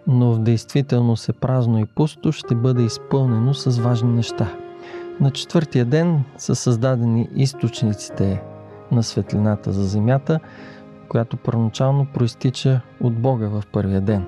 но 0.08 0.34
в 0.34 0.40
действителност 0.40 1.30
е 1.30 1.34
празно 1.34 1.80
и 1.80 1.86
пусто, 1.86 2.32
ще 2.32 2.56
бъде 2.56 2.84
изпълнено 2.84 3.54
с 3.54 3.80
важни 3.80 4.14
неща. 4.14 4.54
На 5.20 5.32
четвъртия 5.32 5.86
ден 5.86 6.24
са 6.38 6.56
създадени 6.56 7.30
източниците 7.36 8.42
на 8.92 9.04
светлината 9.04 9.72
за 9.72 9.86
Земята, 9.86 10.40
която 11.10 11.38
първоначално 11.38 12.08
проистича 12.14 12.82
от 13.02 13.14
Бога 13.14 13.48
в 13.48 13.64
първия 13.72 14.02
ден. 14.02 14.26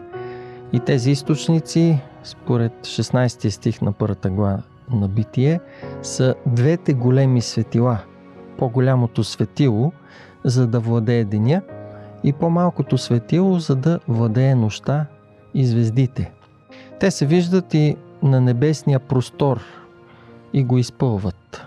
И 0.75 0.79
тези 0.79 1.11
източници, 1.11 1.99
според 2.23 2.73
16 2.81 3.49
стих 3.49 3.81
на 3.81 3.91
първата 3.91 4.29
глава 4.29 4.59
на 4.91 5.07
Битие, 5.07 5.59
са 6.01 6.35
двете 6.45 6.93
големи 6.93 7.41
светила. 7.41 7.97
По-голямото 8.57 9.23
светило, 9.23 9.91
за 10.43 10.67
да 10.67 10.79
владее 10.79 11.25
деня, 11.25 11.61
и 12.23 12.33
по-малкото 12.33 12.97
светило, 12.97 13.59
за 13.59 13.75
да 13.75 13.99
владее 14.07 14.55
нощта 14.55 15.05
и 15.53 15.65
звездите. 15.65 16.31
Те 16.99 17.11
се 17.11 17.25
виждат 17.25 17.73
и 17.73 17.95
на 18.23 18.41
небесния 18.41 18.99
простор 18.99 19.61
и 20.53 20.63
го 20.63 20.77
изпълват. 20.77 21.65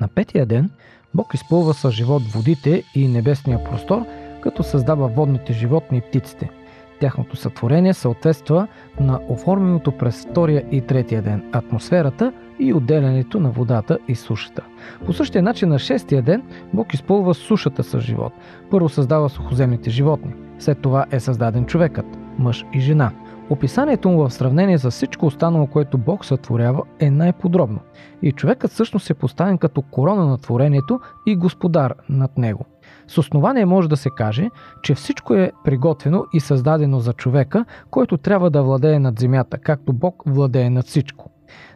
На 0.00 0.08
петия 0.08 0.46
ден 0.46 0.70
Бог 1.14 1.34
изпълва 1.34 1.74
с 1.74 1.90
живот 1.90 2.22
водите 2.22 2.82
и 2.94 3.08
небесния 3.08 3.64
простор, 3.64 4.02
като 4.40 4.62
създава 4.62 5.08
водните 5.08 5.52
животни 5.52 5.98
и 5.98 6.00
птиците– 6.00 6.50
Тяхното 7.00 7.36
сътворение 7.36 7.94
съответства 7.94 8.66
на 9.00 9.20
оформеното 9.28 9.92
през 9.92 10.26
втория 10.26 10.64
и 10.70 10.80
третия 10.80 11.22
ден 11.22 11.44
атмосферата 11.52 12.32
и 12.58 12.74
отделянето 12.74 13.40
на 13.40 13.50
водата 13.50 13.98
и 14.08 14.14
сушата. 14.14 14.62
По 15.06 15.12
същия 15.12 15.42
начин 15.42 15.68
на 15.68 15.78
шестия 15.78 16.22
ден 16.22 16.42
Бог 16.74 16.94
изпълва 16.94 17.34
сушата 17.34 17.82
с 17.82 18.00
живот. 18.00 18.32
Първо 18.70 18.88
създава 18.88 19.28
сухоземните 19.28 19.90
животни, 19.90 20.34
след 20.58 20.78
това 20.78 21.06
е 21.10 21.20
създаден 21.20 21.66
човекът, 21.66 22.06
мъж 22.38 22.64
и 22.72 22.80
жена. 22.80 23.10
Описанието 23.50 24.08
му 24.08 24.28
в 24.28 24.32
сравнение 24.32 24.78
с 24.78 24.90
всичко 24.90 25.26
останало, 25.26 25.66
което 25.66 25.98
Бог 25.98 26.24
сътворява, 26.24 26.82
е 26.98 27.10
най-подробно. 27.10 27.78
И 28.22 28.32
човекът 28.32 28.70
всъщност 28.70 29.10
е 29.10 29.14
поставен 29.14 29.58
като 29.58 29.82
корона 29.82 30.26
на 30.26 30.38
творението 30.38 31.00
и 31.26 31.36
господар 31.36 31.94
над 32.08 32.38
него. 32.38 32.64
С 33.08 33.18
основание 33.18 33.66
може 33.66 33.88
да 33.88 33.96
се 33.96 34.10
каже, 34.10 34.50
че 34.82 34.94
всичко 34.94 35.34
е 35.34 35.52
приготвено 35.64 36.24
и 36.32 36.40
създадено 36.40 37.00
за 37.00 37.12
човека, 37.12 37.64
който 37.90 38.16
трябва 38.16 38.50
да 38.50 38.62
владее 38.62 38.98
над 38.98 39.18
земята, 39.18 39.58
както 39.58 39.92
Бог 39.92 40.22
владее 40.26 40.70
над 40.70 40.86
всичко. 40.86 41.30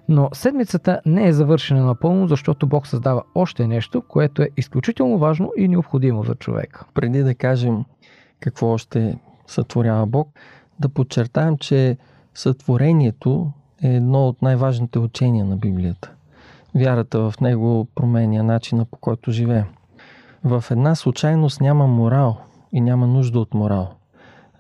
Но 0.09 0.29
седмицата 0.33 1.01
не 1.07 1.29
е 1.29 1.33
завършена 1.33 1.85
напълно, 1.85 2.29
защото 2.29 2.67
Бог 2.67 2.87
създава 2.87 3.23
още 3.35 3.67
нещо, 3.67 4.03
което 4.09 4.43
е 4.43 4.49
изключително 4.57 5.19
важно 5.19 5.53
и 5.57 5.69
необходимо 5.69 6.23
за 6.23 6.35
човека. 6.35 6.85
Преди 6.95 7.23
да 7.23 7.35
кажем 7.35 7.85
какво 8.41 8.67
още 8.67 9.19
сътворява 9.47 10.07
Бог, 10.07 10.29
да 10.81 10.89
подчертаем, 10.89 11.57
че 11.59 11.97
сътворението 12.35 13.53
е 13.83 13.89
едно 13.89 14.29
от 14.29 14.43
най-важните 14.43 14.99
учения 14.99 15.45
на 15.45 15.57
Библията. 15.57 16.11
Вярата 16.75 17.31
в 17.31 17.41
него 17.41 17.89
променя 17.95 18.43
начина 18.43 18.85
по 18.85 18.99
който 18.99 19.31
живеем. 19.31 19.67
В 20.45 20.65
една 20.71 20.95
случайност 20.95 21.61
няма 21.61 21.87
морал 21.87 22.37
и 22.73 22.81
няма 22.81 23.07
нужда 23.07 23.41
от 23.41 23.55
морал. 23.55 23.89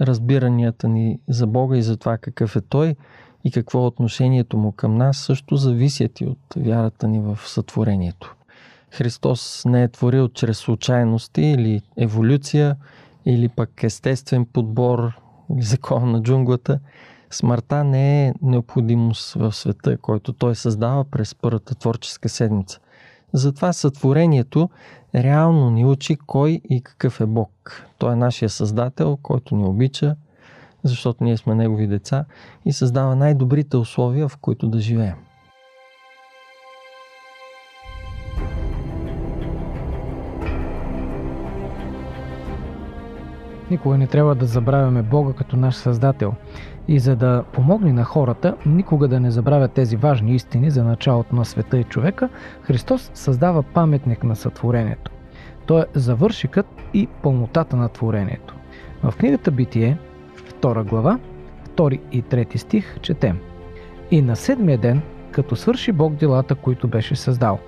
Разбиранията 0.00 0.88
ни 0.88 1.18
за 1.28 1.46
Бога 1.46 1.76
и 1.76 1.82
за 1.82 1.96
това 1.96 2.18
какъв 2.18 2.56
е 2.56 2.60
Той 2.60 2.96
и 3.44 3.50
какво 3.50 3.82
е 3.82 3.86
отношението 3.86 4.56
му 4.56 4.72
към 4.72 4.96
нас 4.96 5.18
също 5.18 5.56
зависят 5.56 6.20
и 6.20 6.26
от 6.26 6.38
вярата 6.56 7.08
ни 7.08 7.20
в 7.20 7.38
сътворението. 7.44 8.36
Христос 8.90 9.64
не 9.66 9.82
е 9.82 9.88
творил 9.88 10.28
чрез 10.28 10.58
случайности 10.58 11.42
или 11.42 11.82
еволюция, 11.96 12.76
или 13.26 13.48
пък 13.48 13.84
естествен 13.84 14.46
подбор 14.46 15.12
закон 15.58 16.10
на 16.10 16.22
джунглата. 16.22 16.80
Смъртта 17.30 17.84
не 17.84 18.26
е 18.26 18.34
необходимост 18.42 19.32
в 19.32 19.52
света, 19.52 19.98
който 19.98 20.32
той 20.32 20.54
създава 20.54 21.04
през 21.04 21.34
първата 21.34 21.74
творческа 21.74 22.28
седмица. 22.28 22.80
Затова 23.32 23.72
сътворението 23.72 24.70
реално 25.14 25.70
ни 25.70 25.84
учи 25.84 26.16
кой 26.26 26.60
и 26.70 26.82
какъв 26.82 27.20
е 27.20 27.26
Бог. 27.26 27.86
Той 27.98 28.12
е 28.12 28.16
нашия 28.16 28.48
Създател, 28.48 29.18
който 29.22 29.56
ни 29.56 29.64
обича, 29.64 30.16
защото 30.84 31.24
ние 31.24 31.36
сме 31.36 31.54
Негови 31.54 31.86
деца 31.86 32.24
и 32.64 32.72
създава 32.72 33.16
най-добрите 33.16 33.76
условия, 33.76 34.28
в 34.28 34.36
които 34.36 34.68
да 34.68 34.80
живеем. 34.80 35.16
Никога 43.70 43.98
не 43.98 44.06
трябва 44.06 44.34
да 44.34 44.46
забравяме 44.46 45.02
Бога 45.02 45.32
като 45.32 45.56
наш 45.56 45.74
Създател. 45.74 46.34
И 46.88 46.98
за 46.98 47.16
да 47.16 47.44
помогне 47.52 47.92
на 47.92 48.04
хората 48.04 48.56
никога 48.66 49.08
да 49.08 49.20
не 49.20 49.30
забравят 49.30 49.72
тези 49.72 49.96
важни 49.96 50.34
истини 50.34 50.70
за 50.70 50.84
началото 50.84 51.36
на 51.36 51.44
света 51.44 51.78
и 51.78 51.84
човека, 51.84 52.28
Христос 52.62 53.10
създава 53.14 53.62
паметник 53.62 54.24
на 54.24 54.36
сътворението. 54.36 55.10
Той 55.66 55.80
е 55.80 55.84
завършикът 55.94 56.66
и 56.94 57.06
пълнотата 57.22 57.76
на 57.76 57.88
творението. 57.88 58.54
В 59.02 59.14
книгата 59.16 59.50
Битие, 59.50 59.98
2 60.60 60.84
глава, 60.84 61.18
2 61.76 62.00
и 62.12 62.22
3 62.22 62.56
стих 62.56 63.00
четем. 63.00 63.38
И 64.10 64.22
на 64.22 64.36
седмия 64.36 64.78
ден, 64.78 65.02
като 65.32 65.56
свърши 65.56 65.92
Бог 65.92 66.14
делата, 66.14 66.54
които 66.54 66.88
беше 66.88 67.16
създал. 67.16 67.58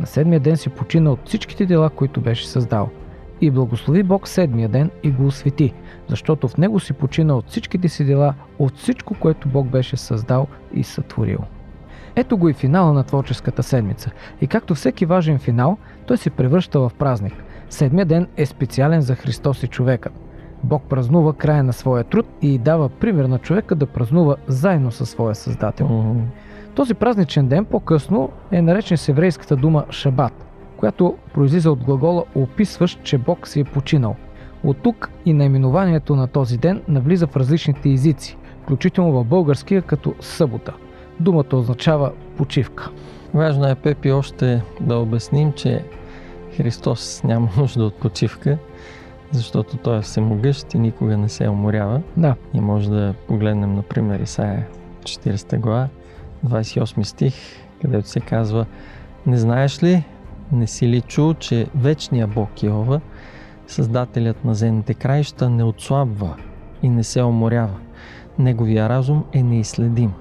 На 0.00 0.06
седмия 0.06 0.40
ден 0.40 0.56
си 0.56 0.68
почина 0.68 1.12
от 1.12 1.20
всичките 1.24 1.66
дела, 1.66 1.90
които 1.90 2.20
беше 2.20 2.48
създал– 2.48 2.88
и 3.40 3.50
благослови 3.50 4.02
Бог 4.02 4.28
седмия 4.28 4.68
ден 4.68 4.90
и 5.02 5.10
го 5.10 5.26
освети, 5.26 5.74
защото 6.08 6.48
в 6.48 6.56
него 6.56 6.80
си 6.80 6.92
почина 6.92 7.36
от 7.36 7.48
всичките 7.48 7.88
си 7.88 8.04
дела, 8.04 8.34
от 8.58 8.76
всичко, 8.76 9.14
което 9.14 9.48
Бог 9.48 9.66
беше 9.66 9.96
създал 9.96 10.46
и 10.74 10.84
сътворил. 10.84 11.38
Ето 12.16 12.36
го 12.36 12.48
и 12.48 12.54
финала 12.54 12.92
на 12.92 13.04
творческата 13.04 13.62
седмица. 13.62 14.10
И 14.40 14.46
както 14.46 14.74
всеки 14.74 15.06
важен 15.06 15.38
финал, 15.38 15.76
той 16.06 16.16
се 16.16 16.30
превръща 16.30 16.80
в 16.80 16.90
празник. 16.98 17.34
Седмия 17.70 18.06
ден 18.06 18.26
е 18.36 18.46
специален 18.46 19.00
за 19.00 19.14
Христос 19.14 19.62
и 19.62 19.68
човекът. 19.68 20.12
Бог 20.64 20.82
празнува 20.88 21.32
края 21.32 21.64
на 21.64 21.72
своя 21.72 22.04
труд 22.04 22.26
и 22.42 22.58
дава 22.58 22.88
пример 22.88 23.24
на 23.24 23.38
човека 23.38 23.74
да 23.74 23.86
празнува 23.86 24.36
заедно 24.46 24.90
със 24.90 25.10
своя 25.10 25.34
Създател. 25.34 25.86
Mm-hmm. 25.86 26.24
Този 26.74 26.94
празничен 26.94 27.48
ден 27.48 27.64
по-късно 27.64 28.30
е 28.50 28.62
наречен 28.62 28.96
с 28.96 29.08
еврейската 29.08 29.56
дума 29.56 29.84
Шабат– 29.90 30.46
която 30.80 31.16
произлиза 31.34 31.72
от 31.72 31.84
глагола 31.84 32.24
описващ, 32.34 33.02
че 33.02 33.18
Бог 33.18 33.48
си 33.48 33.60
е 33.60 33.64
починал. 33.64 34.16
От 34.64 34.76
тук 34.82 35.10
и 35.26 35.32
наименованието 35.32 36.16
на 36.16 36.26
този 36.26 36.58
ден 36.58 36.82
навлиза 36.88 37.26
в 37.26 37.36
различните 37.36 37.90
езици, 37.90 38.36
включително 38.62 39.12
в 39.12 39.24
българския 39.24 39.82
като 39.82 40.14
събота. 40.20 40.72
Думата 41.20 41.44
означава 41.52 42.12
почивка. 42.36 42.90
Важно 43.34 43.68
е, 43.68 43.74
Пепи, 43.74 44.12
още 44.12 44.62
да 44.80 44.96
обясним, 44.96 45.52
че 45.52 45.84
Христос 46.56 47.22
няма 47.24 47.48
нужда 47.56 47.84
от 47.84 47.94
почивка, 47.94 48.58
защото 49.32 49.76
Той 49.76 49.98
е 49.98 50.02
всемогъщ 50.02 50.74
и 50.74 50.78
никога 50.78 51.16
не 51.16 51.28
се 51.28 51.48
уморява. 51.48 52.00
Да. 52.16 52.34
И 52.54 52.60
може 52.60 52.90
да 52.90 53.14
погледнем, 53.28 53.74
например, 53.74 54.20
Исаия 54.20 54.66
40 55.02 55.58
глава, 55.58 55.88
28 56.46 57.02
стих, 57.02 57.34
където 57.82 58.08
се 58.08 58.20
казва 58.20 58.66
Не 59.26 59.38
знаеш 59.38 59.82
ли, 59.82 60.04
не 60.52 60.66
си 60.66 60.88
ли 60.88 61.00
чул, 61.00 61.34
че 61.34 61.66
вечният 61.74 62.34
Бог 62.34 62.62
Йова, 62.62 63.00
Създателят 63.70 64.44
на 64.44 64.54
земните 64.54 64.94
краища, 64.94 65.50
не 65.50 65.64
отслабва 65.64 66.36
и 66.82 66.88
не 66.88 67.04
се 67.04 67.22
уморява. 67.22 67.76
Неговия 68.38 68.88
разум 68.88 69.24
е 69.32 69.42
неизследим. 69.42 70.12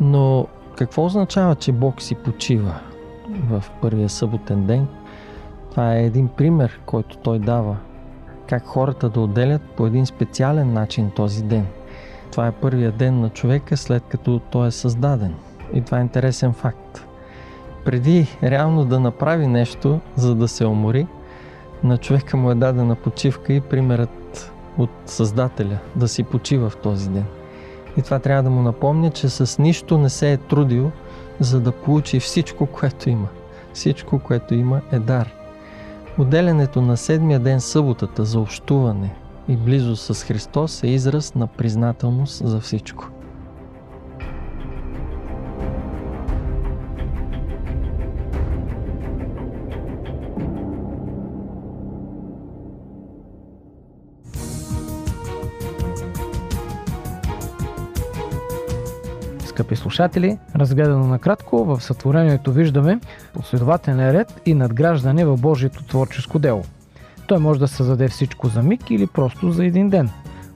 Но 0.00 0.46
какво 0.76 1.04
означава, 1.04 1.54
че 1.54 1.72
Бог 1.72 2.02
си 2.02 2.14
почива 2.14 2.80
в 3.48 3.64
първия 3.82 4.08
съботен 4.08 4.66
ден? 4.66 4.86
Това 5.70 5.96
е 5.96 6.04
един 6.04 6.28
пример, 6.28 6.80
който 6.86 7.16
той 7.16 7.38
дава. 7.38 7.76
Как 8.48 8.66
хората 8.66 9.08
да 9.08 9.20
отделят 9.20 9.62
по 9.62 9.86
един 9.86 10.06
специален 10.06 10.72
начин 10.72 11.10
този 11.10 11.44
ден. 11.44 11.66
Това 12.30 12.46
е 12.46 12.52
първия 12.52 12.92
ден 12.92 13.20
на 13.20 13.30
човека 13.30 13.76
след 13.76 14.02
като 14.08 14.38
той 14.38 14.68
е 14.68 14.70
създаден. 14.70 15.34
И 15.72 15.80
това 15.80 15.98
е 15.98 16.02
интересен 16.02 16.52
факт 16.52 17.05
преди 17.86 18.26
реално 18.42 18.84
да 18.84 19.00
направи 19.00 19.46
нещо, 19.46 20.00
за 20.16 20.34
да 20.34 20.48
се 20.48 20.66
умори, 20.66 21.06
на 21.84 21.98
човека 21.98 22.36
му 22.36 22.50
е 22.50 22.54
дадена 22.54 22.94
почивка 22.94 23.52
и 23.52 23.60
примерът 23.60 24.52
от 24.78 24.90
Създателя 25.06 25.78
да 25.96 26.08
си 26.08 26.22
почива 26.22 26.70
в 26.70 26.76
този 26.76 27.10
ден. 27.10 27.24
И 27.96 28.02
това 28.02 28.18
трябва 28.18 28.42
да 28.42 28.50
му 28.50 28.62
напомня, 28.62 29.10
че 29.10 29.28
с 29.28 29.58
нищо 29.58 29.98
не 29.98 30.10
се 30.10 30.32
е 30.32 30.36
трудил, 30.36 30.90
за 31.40 31.60
да 31.60 31.72
получи 31.72 32.20
всичко, 32.20 32.66
което 32.66 33.10
има. 33.10 33.28
Всичко, 33.72 34.18
което 34.18 34.54
има 34.54 34.80
е 34.92 34.98
дар. 34.98 35.30
Отделянето 36.18 36.82
на 36.82 36.96
седмия 36.96 37.40
ден 37.40 37.60
съботата 37.60 38.24
за 38.24 38.40
общуване 38.40 39.14
и 39.48 39.56
близо 39.56 39.96
с 39.96 40.24
Христос 40.24 40.82
е 40.82 40.86
израз 40.86 41.34
на 41.34 41.46
признателност 41.46 42.46
за 42.46 42.60
всичко. 42.60 43.08
Скъпи 59.66 59.76
слушатели, 59.76 60.38
разгледано 60.56 61.06
накратко, 61.06 61.64
в 61.64 61.80
сътворението 61.80 62.52
виждаме 62.52 63.00
последователен 63.32 64.10
ред 64.10 64.40
и 64.46 64.54
надграждане 64.54 65.24
в 65.24 65.36
Божието 65.36 65.84
творческо 65.84 66.38
дело. 66.38 66.62
Той 67.26 67.38
може 67.38 67.60
да 67.60 67.68
създаде 67.68 68.08
всичко 68.08 68.48
за 68.48 68.62
миг 68.62 68.90
или 68.90 69.06
просто 69.06 69.50
за 69.50 69.64
един 69.64 69.90
ден. 69.90 70.10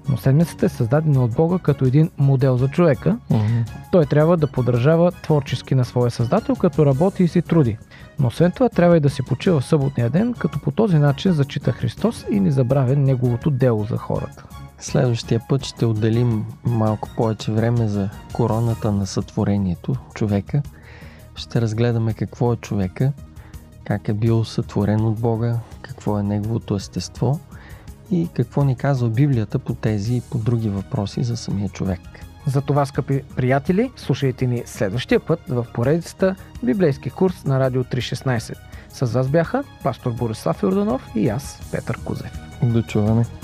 Но 0.08 0.16
седмицата 0.16 0.66
е 0.66 0.68
създадена 0.68 1.24
от 1.24 1.34
Бога 1.34 1.58
като 1.58 1.84
един 1.84 2.10
модел 2.18 2.56
за 2.56 2.68
човека. 2.68 3.16
Mm-hmm. 3.30 3.70
Той 3.92 4.06
трябва 4.06 4.36
да 4.36 4.46
поддържава 4.46 5.12
творчески 5.12 5.74
на 5.74 5.84
своя 5.84 6.10
създател, 6.10 6.56
като 6.56 6.86
работи 6.86 7.22
и 7.22 7.28
си 7.28 7.42
труди. 7.42 7.78
Но 8.18 8.26
освен 8.26 8.52
това 8.52 8.68
трябва 8.68 8.96
и 8.96 9.00
да 9.00 9.10
си 9.10 9.22
почива 9.22 9.60
в 9.60 9.64
съботния 9.64 10.10
ден, 10.10 10.34
като 10.38 10.60
по 10.60 10.70
този 10.70 10.98
начин 10.98 11.32
зачита 11.32 11.72
Христос 11.72 12.26
и 12.30 12.40
не 12.40 12.50
забравя 12.50 12.96
неговото 12.96 13.50
дело 13.50 13.84
за 13.84 13.96
хората. 13.96 14.59
Следващия 14.80 15.40
път 15.48 15.64
ще 15.64 15.86
отделим 15.86 16.44
малко 16.64 17.08
повече 17.16 17.52
време 17.52 17.88
за 17.88 18.08
короната 18.32 18.92
на 18.92 19.06
сътворението, 19.06 19.96
човека. 20.14 20.62
Ще 21.34 21.60
разгледаме 21.60 22.12
какво 22.12 22.52
е 22.52 22.56
човека, 22.56 23.12
как 23.84 24.08
е 24.08 24.12
бил 24.12 24.44
сътворен 24.44 25.04
от 25.04 25.20
Бога, 25.20 25.58
какво 25.82 26.18
е 26.18 26.22
неговото 26.22 26.76
естество 26.76 27.40
и 28.10 28.28
какво 28.34 28.64
ни 28.64 28.76
казва 28.76 29.08
Библията 29.08 29.58
по 29.58 29.74
тези 29.74 30.14
и 30.14 30.22
по 30.30 30.38
други 30.38 30.68
въпроси 30.68 31.24
за 31.24 31.36
самия 31.36 31.68
човек. 31.68 32.00
За 32.46 32.60
това, 32.60 32.86
скъпи 32.86 33.22
приятели, 33.36 33.90
слушайте 33.96 34.46
ни 34.46 34.62
следващия 34.66 35.20
път 35.20 35.40
в 35.48 35.66
поредицата 35.74 36.36
Библейски 36.62 37.10
курс 37.10 37.44
на 37.44 37.60
Радио 37.60 37.84
316. 37.84 38.54
С 38.88 39.12
вас 39.12 39.28
бяха 39.28 39.64
пастор 39.82 40.12
Борислав 40.12 40.62
Йорданов 40.62 41.10
и 41.14 41.28
аз, 41.28 41.60
Петър 41.72 41.98
Кузев. 42.04 42.32
До 42.62 42.82
чуване! 42.82 43.39